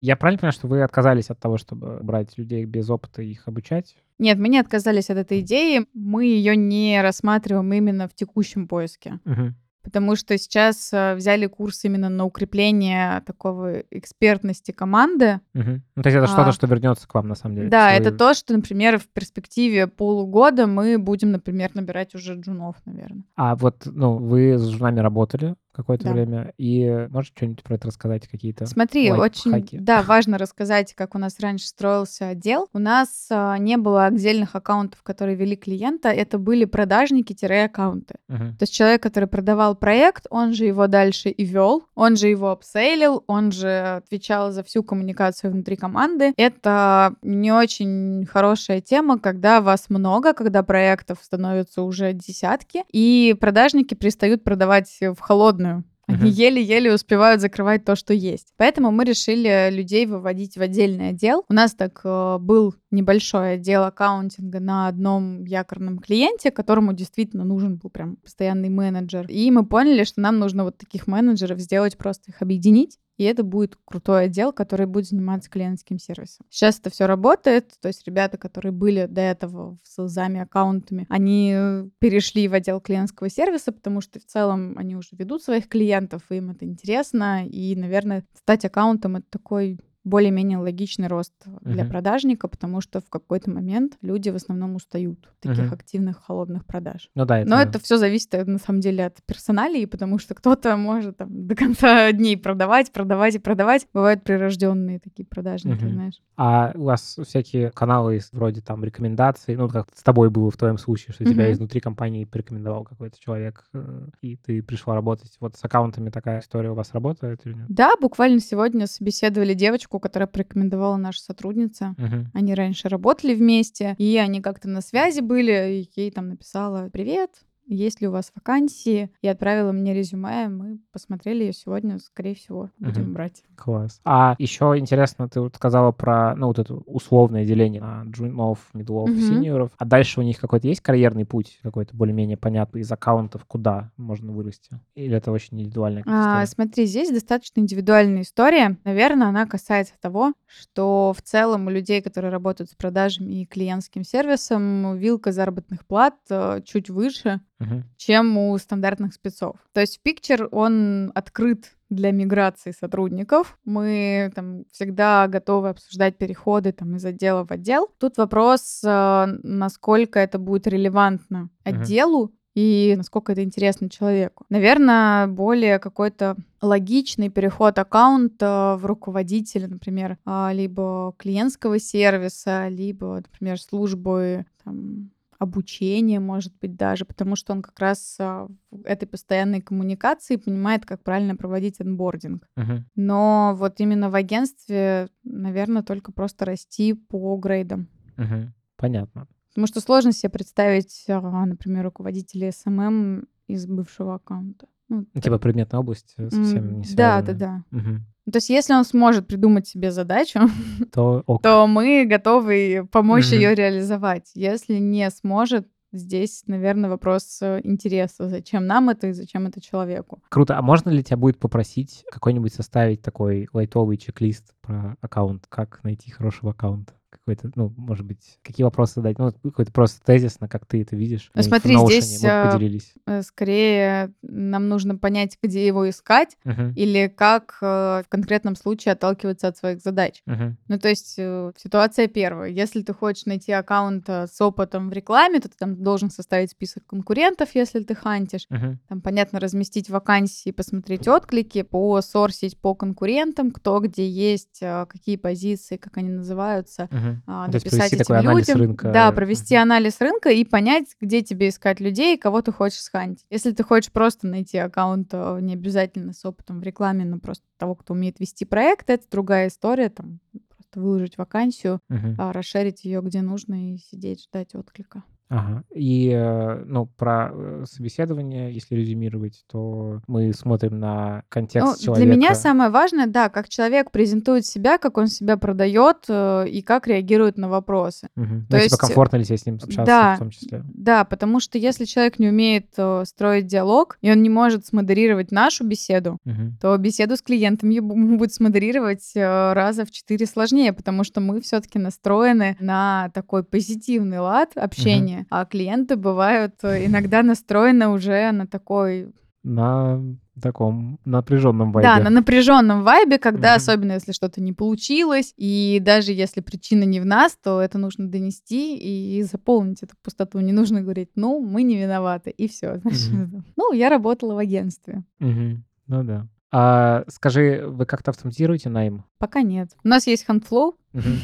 [0.02, 3.48] Я правильно понимаю, что вы отказались от того, чтобы брать людей без опыта и их
[3.48, 3.96] обучать?
[4.18, 9.20] Нет, мы не отказались от этой идеи, мы ее не рассматриваем именно в текущем поиске.
[9.26, 9.56] Мгм.
[9.82, 15.40] Потому что сейчас э, взяли курс именно на укрепление такого экспертности команды.
[15.54, 15.84] Мгм.
[15.96, 17.70] Ну, то есть это А, что-то, что вернется к вам, на самом деле.
[17.70, 22.76] Да, есть это то, что, например, в перспективе полугода мы будем, например, набирать уже джунов,
[22.86, 23.24] наверное.
[23.36, 26.12] А вот, ну, вы с журнами работали какое-то Да.
[26.12, 28.66] время, и можете что-нибудь про это рассказать, какие-то?
[28.66, 29.78] Смотри, очень, лайфхаки?
[29.80, 32.68] да, важно рассказать, как у нас раньше строился отдел.
[32.74, 38.16] У нас а, не было отдельных аккаунтов, которые вели клиента, это были продажники-аккаунты.
[38.28, 38.56] Мгм.
[38.58, 42.52] То есть человек, который продавал проект, он же его дальше и вел, он же его
[42.52, 46.34] апсейлил, он же отвечал за всю коммуникацию внутри команды.
[46.38, 53.94] Это не очень хорошая тема, когда вас много, когда проектов становится уже десятки, и продажники
[53.94, 55.69] перестают продавать в холодную.
[56.08, 56.26] Они Мгм.
[56.26, 58.54] еле-еле успевают закрывать то, что есть.
[58.58, 61.46] Поэтому мы решили людей выводить в отдельный отдел.
[61.48, 67.78] У нас так э, был небольшой отдел аккаунтинга на одном якорном клиенте, которому действительно нужен
[67.78, 69.28] был прям постоянный менеджер.
[69.30, 72.98] И мы поняли, что нам нужно вот таких менеджеров сделать, просто их объединить.
[73.20, 76.46] И это будет крутой отдел, который будет заниматься клиентским сервисом.
[76.50, 77.74] Сейчас это все работает.
[77.82, 82.80] То есть ребята, которые были до этого с селзами, аккаунтами, они э, перешли в отдел
[82.80, 87.46] клиентского сервиса, потому что в целом они уже ведут своих клиентов, им это интересно.
[87.46, 91.92] И, наверное, стать аккаунтом— это такой более-менее логичный рост для Мгм.
[91.92, 95.74] продажника, потому что в какой-то момент люди в основном устают от таких Мгм.
[95.74, 97.10] активных холодных продаж.
[97.16, 97.50] Ну да, это...
[97.50, 101.48] Но это все зависит, э, на самом деле, от персоналии, потому что кто-то может там,
[101.48, 103.88] до конца дней продавать, продавать и продавать.
[103.94, 105.94] Бывают прирожденные такие продажники, Мгм.
[105.94, 106.22] знаешь.
[106.38, 110.56] А у вас всякие каналы есть вроде там рекомендаций, ну, как с тобой было в
[110.58, 111.54] твоем случае, что тебя Мгм.
[111.54, 115.36] изнутри компании порекомендовал какой-то человек, э, и ты пришла работать.
[115.40, 117.66] Вот с аккаунтами такая история у вас работает или нет?
[117.70, 121.96] Да, буквально сегодня собеседовали девочку, которая порекомендовала наша сотрудница.
[121.98, 122.30] Мгм.
[122.34, 127.32] Они раньше работали вместе, и они как-то на связи были, и ей там написала «Привет,
[127.70, 132.70] есть ли у вас вакансии, и отправила мне резюме, мы посмотрели ее сегодня, скорее всего,
[132.80, 133.14] будем Мгм.
[133.14, 133.44] брать.
[133.56, 134.00] Класс.
[134.06, 139.10] А еще интересно, ты вот сказала про, ну, вот это условное деление на джунов, мидлов,
[139.12, 139.22] Мгм.
[139.22, 139.72] синьоров.
[139.78, 144.32] А дальше у них какой-то есть карьерный путь, какой-то более-менее понятный из аккаунтов, куда можно
[144.32, 144.80] вырасти?
[144.96, 146.46] Или это очень индивидуальная А, история?
[146.48, 148.78] смотри, здесь достаточно индивидуальная история.
[148.84, 154.04] Наверное, она касается того, что в целом у людей, которые работают с продажами и клиентским
[154.04, 157.84] сервисом, вилка заработных плат э, чуть выше, Мгм.
[157.98, 159.58] чем у стандартных спецов.
[159.74, 163.58] То есть Picture, он открыт для миграции сотрудников.
[163.66, 167.90] Мы там всегда готовы обсуждать переходы там, из отдела в отдел.
[167.98, 174.46] Тут вопрос, э, насколько это будет релевантно отделу и насколько это интересно человеку.
[174.50, 183.60] Наверное, более какой-то логичный переход аккаунта в руководителя, например, а, либо клиентского сервиса, либо, например,
[183.62, 189.62] службы там, обучения, может быть, даже, потому что он как раз а, в этой постоянной
[189.62, 192.46] коммуникации понимает, как правильно проводить онбординг.
[192.58, 192.86] Мгм.
[192.96, 197.88] Но вот именно в агентстве, наверное, только просто расти по грейдам.
[198.18, 198.54] Мгм.
[198.76, 199.28] Понятно.
[199.50, 204.68] Потому что сложно себе представить, а, например, руководителя SMM из бывшего аккаунта.
[204.90, 207.64] Ну, Ну, Типа предметная область э, совсем не Да, да, да.
[207.72, 208.06] Мгм.
[208.26, 210.40] Ну, То есть, если он сможет придумать себе задачу,
[210.94, 211.42] То ок.
[211.42, 213.36] то мы готовы помочь Мгм.
[213.36, 214.32] ее реализовать.
[214.36, 218.30] Если не сможет, здесь, наверное, вопрос э, интереса.
[218.30, 220.22] Зачем нам это и зачем это человеку?
[220.30, 220.58] Круто.
[220.58, 225.46] А можно ли тебя будет попросить какой-нибудь составить такой лайтовый чек-лист про аккаунт?
[225.50, 226.94] Как найти хорошего аккаунта?
[227.30, 229.20] Какой-то, ну, может быть, какие вопросы задать?
[229.20, 231.30] Ну, какой-то просто тезисно, как ты это видишь.
[231.36, 232.94] Ну, в смотри, Notion, здесь, может, а, поделились.
[233.06, 236.74] Э, Скорее, нам нужно понять, где его искать, Мгм.
[236.76, 240.24] или как э, в конкретном случае отталкиваться от своих задач.
[240.26, 240.58] Мгм.
[240.68, 242.50] Ну, то есть э, ситуация первая.
[242.50, 246.88] Если ты хочешь найти аккаунт с опытом в рекламе, то ты там должен составить список
[246.88, 248.48] конкурентов, если ты хантишь.
[248.50, 248.80] Мгм.
[248.88, 255.98] Там, понятно, разместить вакансии, посмотреть отклики, посорсить по конкурентам, кто где есть, какие позиции, как
[255.98, 257.19] они называются, Мгм.
[257.26, 258.62] А, написать провести этим такой анализ людям.
[258.62, 258.92] рынка.
[258.92, 259.62] Да, провести Мгм.
[259.64, 263.26] анализ рынка и понять, где тебе искать людей, кого ты хочешь схантить.
[263.30, 267.46] Если ты хочешь просто найти аккаунт, э, не обязательно с опытом в рекламе, но просто
[267.58, 271.80] того, кто умеет вести проект, это другая история, там просто выложить вакансию,
[272.18, 275.04] а, расширить ее где нужно и сидеть, ждать отклика.
[275.30, 275.64] Ага.
[275.76, 281.86] И, э, ну, про э, собеседование, если резюмировать, то мы смотрим на Ну, контекст для
[281.86, 282.12] человека.
[282.18, 286.88] меня самое важное, да, как человек презентует себя, как он себя продает э, и как
[286.88, 288.10] реагирует на вопросы.
[288.16, 288.28] Мгм.
[288.28, 290.64] То Ну, типа, есть, комфортно ли тебе с ним общаться да, в том числе?
[290.74, 295.32] Да, потому что если человек не умеет э, строить диалог, и он не может смодерировать
[295.32, 296.58] нашу беседу, Мгм.
[296.60, 301.40] то беседу с клиентом ему будет смодерировать э, раза в четыре сложнее, потому что мы
[301.42, 308.48] все-таки настроены на такой позитивный лад общения, а клиенты бывают э, иногда настроены уже на
[308.48, 309.12] такой,
[309.44, 310.02] На
[310.42, 311.90] таком напряженном вайбе.
[311.90, 313.58] да, на напряженном вайбе, когда Мгм.
[313.58, 318.08] особенно если что-то не получилось, и даже если причина не в нас, то это нужно
[318.10, 320.40] донести и заполнить эту пустоту.
[320.40, 322.82] Не нужно говорить, ну, мы не виноваты, и все.
[323.12, 323.46] Мгм.
[323.58, 325.04] Ну, я работала в агентстве.
[325.20, 325.64] Мгм.
[325.88, 326.28] Ну да.
[326.52, 329.04] А скажи, вы как-то автоматизируете найм?
[329.20, 329.70] Пока нет.
[329.84, 331.20] У нас есть HandFlow, Мгм.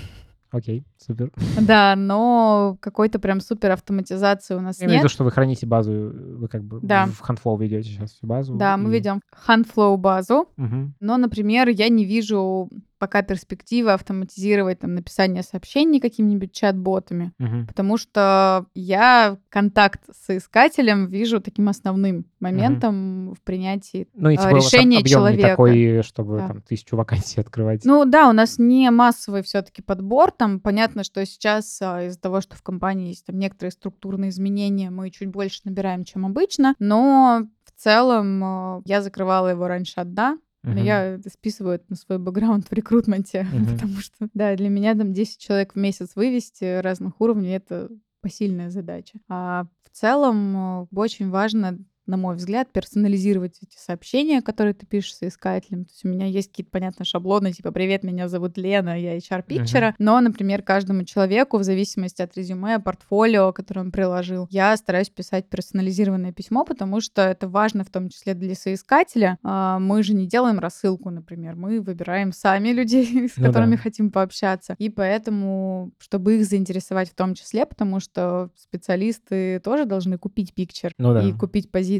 [0.55, 1.31] Окей, супер.
[1.59, 5.11] Да, но какой-то прям супер автоматизации у нас Я имею в виду, нет.
[5.11, 7.07] что вы храните базу, вы как бы Да.
[7.07, 8.55] в Handflow ведете сейчас всю базу.
[8.55, 10.95] Да, мы и- ведем HandFlow базу, Мгм.
[11.01, 17.67] но, например, я не вижу пока перспективы автоматизировать там написание сообщений какими-нибудь чат-ботами, Мгм.
[17.67, 24.07] потому что я контакт с искателем вижу таким основным моментом в принятии.
[24.13, 25.49] Ну и а, типа об- решение объем не человека.
[25.49, 26.47] такой, чтобы Да.
[26.47, 27.83] там тысячу вакансий открывать.
[27.85, 30.31] Ну да, у нас не массовый все-таки подбор.
[30.31, 34.89] Там понятно, что сейчас а, из-за того, что в компании есть там некоторые структурные изменения,
[34.89, 36.75] мы чуть больше набираем, чем обычно.
[36.79, 40.37] Но в целом а, я закрывала его раньше одна.
[40.65, 40.83] Но Мгм.
[40.83, 43.45] я списываю это на свой бэкграунд в рекрутменте,
[43.79, 47.89] потому что, да, для меня там 10 человек в месяц вывести разных уровней— это
[48.21, 49.19] посильная задача.
[49.29, 51.77] А в целом э, очень важно
[52.07, 55.85] на мой взгляд, персонализировать эти сообщения, которые ты пишешь соискателям.
[55.85, 59.87] То есть у меня есть какие-то, понятно, шаблоны, типа «Привет, меня зовут Лена, я HR-питчера».
[59.87, 59.95] Мгм.
[59.99, 65.49] Но, например, каждому человеку, в зависимости от резюме, портфолио, которое он приложил, я стараюсь писать
[65.49, 69.37] персонализированное письмо, потому что это важно в том числе для соискателя.
[69.43, 71.55] А, Мы же не делаем рассылку, например.
[71.55, 73.81] Мы выбираем сами людей, с Ну которыми да.
[73.81, 74.75] хотим пообщаться.
[74.77, 80.91] И поэтому, чтобы их заинтересовать в том числе, потому что специалисты тоже должны купить пикчер
[80.97, 81.21] Ну да.
[81.27, 81.94] и купить позицию,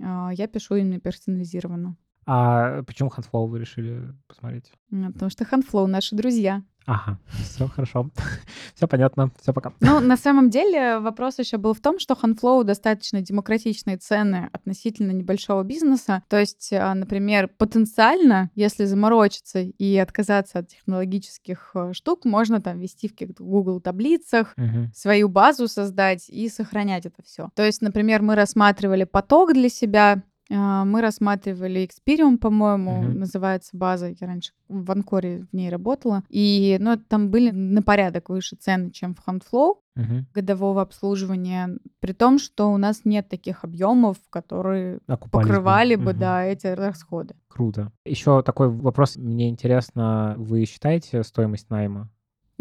[0.00, 1.96] а, я пишу именно персонализированно.
[2.26, 4.72] А почему Handflow вы решили посмотреть?
[4.90, 6.62] Потому что Handflow наши друзья.
[6.86, 8.10] Ага, все хорошо.
[8.74, 9.30] Все понятно.
[9.40, 9.72] Все пока.
[9.80, 15.12] Ну, на самом деле вопрос еще был в том, что Handflow достаточно демократичные цены относительно
[15.12, 16.22] небольшого бизнеса.
[16.28, 22.80] То есть, а, например, потенциально, если заморочиться и отказаться от технологических э, штук, можно там
[22.80, 24.90] вести в каких-то Google таблицах, Мгм.
[24.94, 27.50] свою базу создать и сохранять это все.
[27.54, 33.18] То есть, например, мы рассматривали поток для себя, мы рассматривали Experium, по-моему, Мгм.
[33.20, 34.08] называется база.
[34.08, 36.22] Я раньше в Анкоре в ней работала.
[36.28, 40.26] И ну, там были на порядок выше цены, чем в Handflow Мгм.
[40.34, 45.54] годового обслуживания, при том, что у нас нет таких объемов, которые Окупались бы.
[45.54, 46.18] покрывали бы, Мгм.
[46.18, 47.34] да, эти расходы.
[47.48, 47.92] Круто.
[48.06, 49.16] Еще такой вопрос.
[49.16, 52.08] Мне интересно, вы считаете стоимость найма?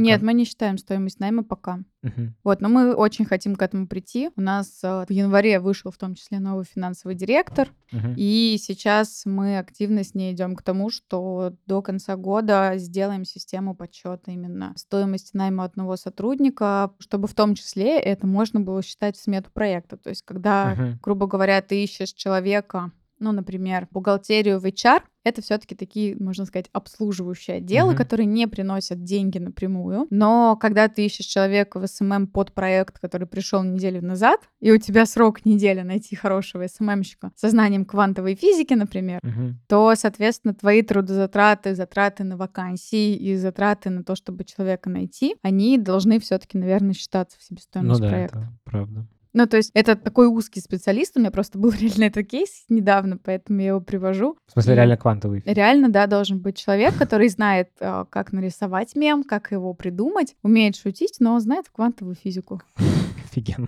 [0.02, 1.80] Нет, мы не считаем стоимость найма пока.
[2.02, 2.36] Мгм.
[2.44, 4.32] Вот, но мы очень хотим к этому прийти.
[4.36, 8.16] У нас э, в январе вышел в том числе новый финансовый директор, Мгм.
[8.18, 13.76] и сейчас мы активно с ней идем к тому, что до конца года сделаем систему
[13.76, 19.22] подсчета именно стоимости найма одного сотрудника, чтобы в том числе это можно было считать в
[19.22, 19.98] смету проекта.
[19.98, 21.00] То есть, когда, Мгм.
[21.04, 22.92] грубо говоря, ты ищешь человека,
[23.22, 27.98] ну, например, бухгалтерию в HR, это все-таки такие, можно сказать, обслуживающие отделы, Мгм.
[27.98, 30.08] которые не приносят деньги напрямую.
[30.10, 34.78] Но когда ты ищешь человека в SMM под проект, который пришел неделю назад, и у
[34.78, 39.60] тебя срок неделя найти хорошего СММщика со знанием квантовой физики, например, Мгм.
[39.68, 45.78] то, соответственно, твои трудозатраты, затраты на вакансии и затраты на то, чтобы человека найти, они
[45.78, 48.38] должны все-таки, наверное, считаться в Ну себестоимость да, проекта.
[48.40, 49.08] это правда.
[49.34, 53.18] Ну, то есть это такой узкий специалист, у меня просто был реально этот кейс недавно,
[53.18, 54.38] поэтому я его привожу.
[54.48, 55.44] В смысле, И реально квантовый.
[55.46, 60.76] Реально, да, должен быть человек, который знает, а, как нарисовать мем, как его придумать, умеет
[60.76, 62.62] шутить, но знает квантовую физику.
[63.26, 63.68] Офигенно.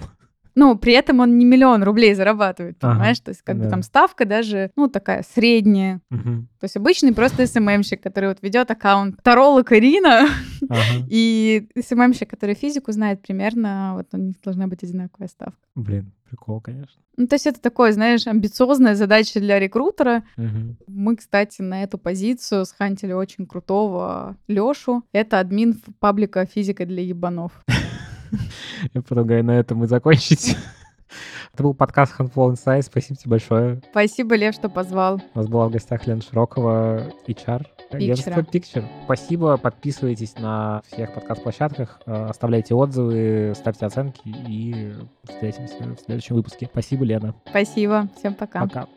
[0.56, 3.20] Ну, при этом он не миллион рублей зарабатывает, Ага, понимаешь?
[3.20, 3.70] То есть как бы да.
[3.72, 6.00] там ставка даже, ну, такая средняя.
[6.10, 6.48] Мгм.
[6.60, 10.28] То есть обычный просто СММщик, который вот ведет аккаунт Таролог Ирина,
[10.70, 10.80] Ага.
[11.10, 15.58] и СММщик, который физику знает примерно, вот у них должна быть одинаковая ставка.
[15.76, 17.02] Блин, прикол, конечно.
[17.16, 20.24] Ну, то есть это такое, знаешь, амбициозная задача для рекрутера.
[20.36, 20.78] Мгм.
[20.88, 25.04] Мы, кстати, на эту позицию схантили очень крутого Лёшу.
[25.12, 27.52] Это админ паблика «Физика для ебанов».
[28.94, 30.58] Я предлагаю на этом и закончить.
[31.54, 32.82] Это был подкаст Handful Insight.
[32.84, 33.82] Спасибо тебе большое.
[33.92, 35.22] Спасибо, Лев, что позвал.
[35.36, 37.66] У нас была в гостях Лена Широкова, HR.
[37.92, 38.86] Агентство Picture.
[39.06, 46.68] Спасибо, подписывайтесь на всех подкаст-площадках, э, оставляйте отзывы, ставьте оценки и встретимся в следующем выпуске.
[46.72, 47.36] Спасибо, Лена.
[47.48, 48.10] Спасибо.
[48.18, 48.62] Всем пока.
[48.62, 48.88] Пока.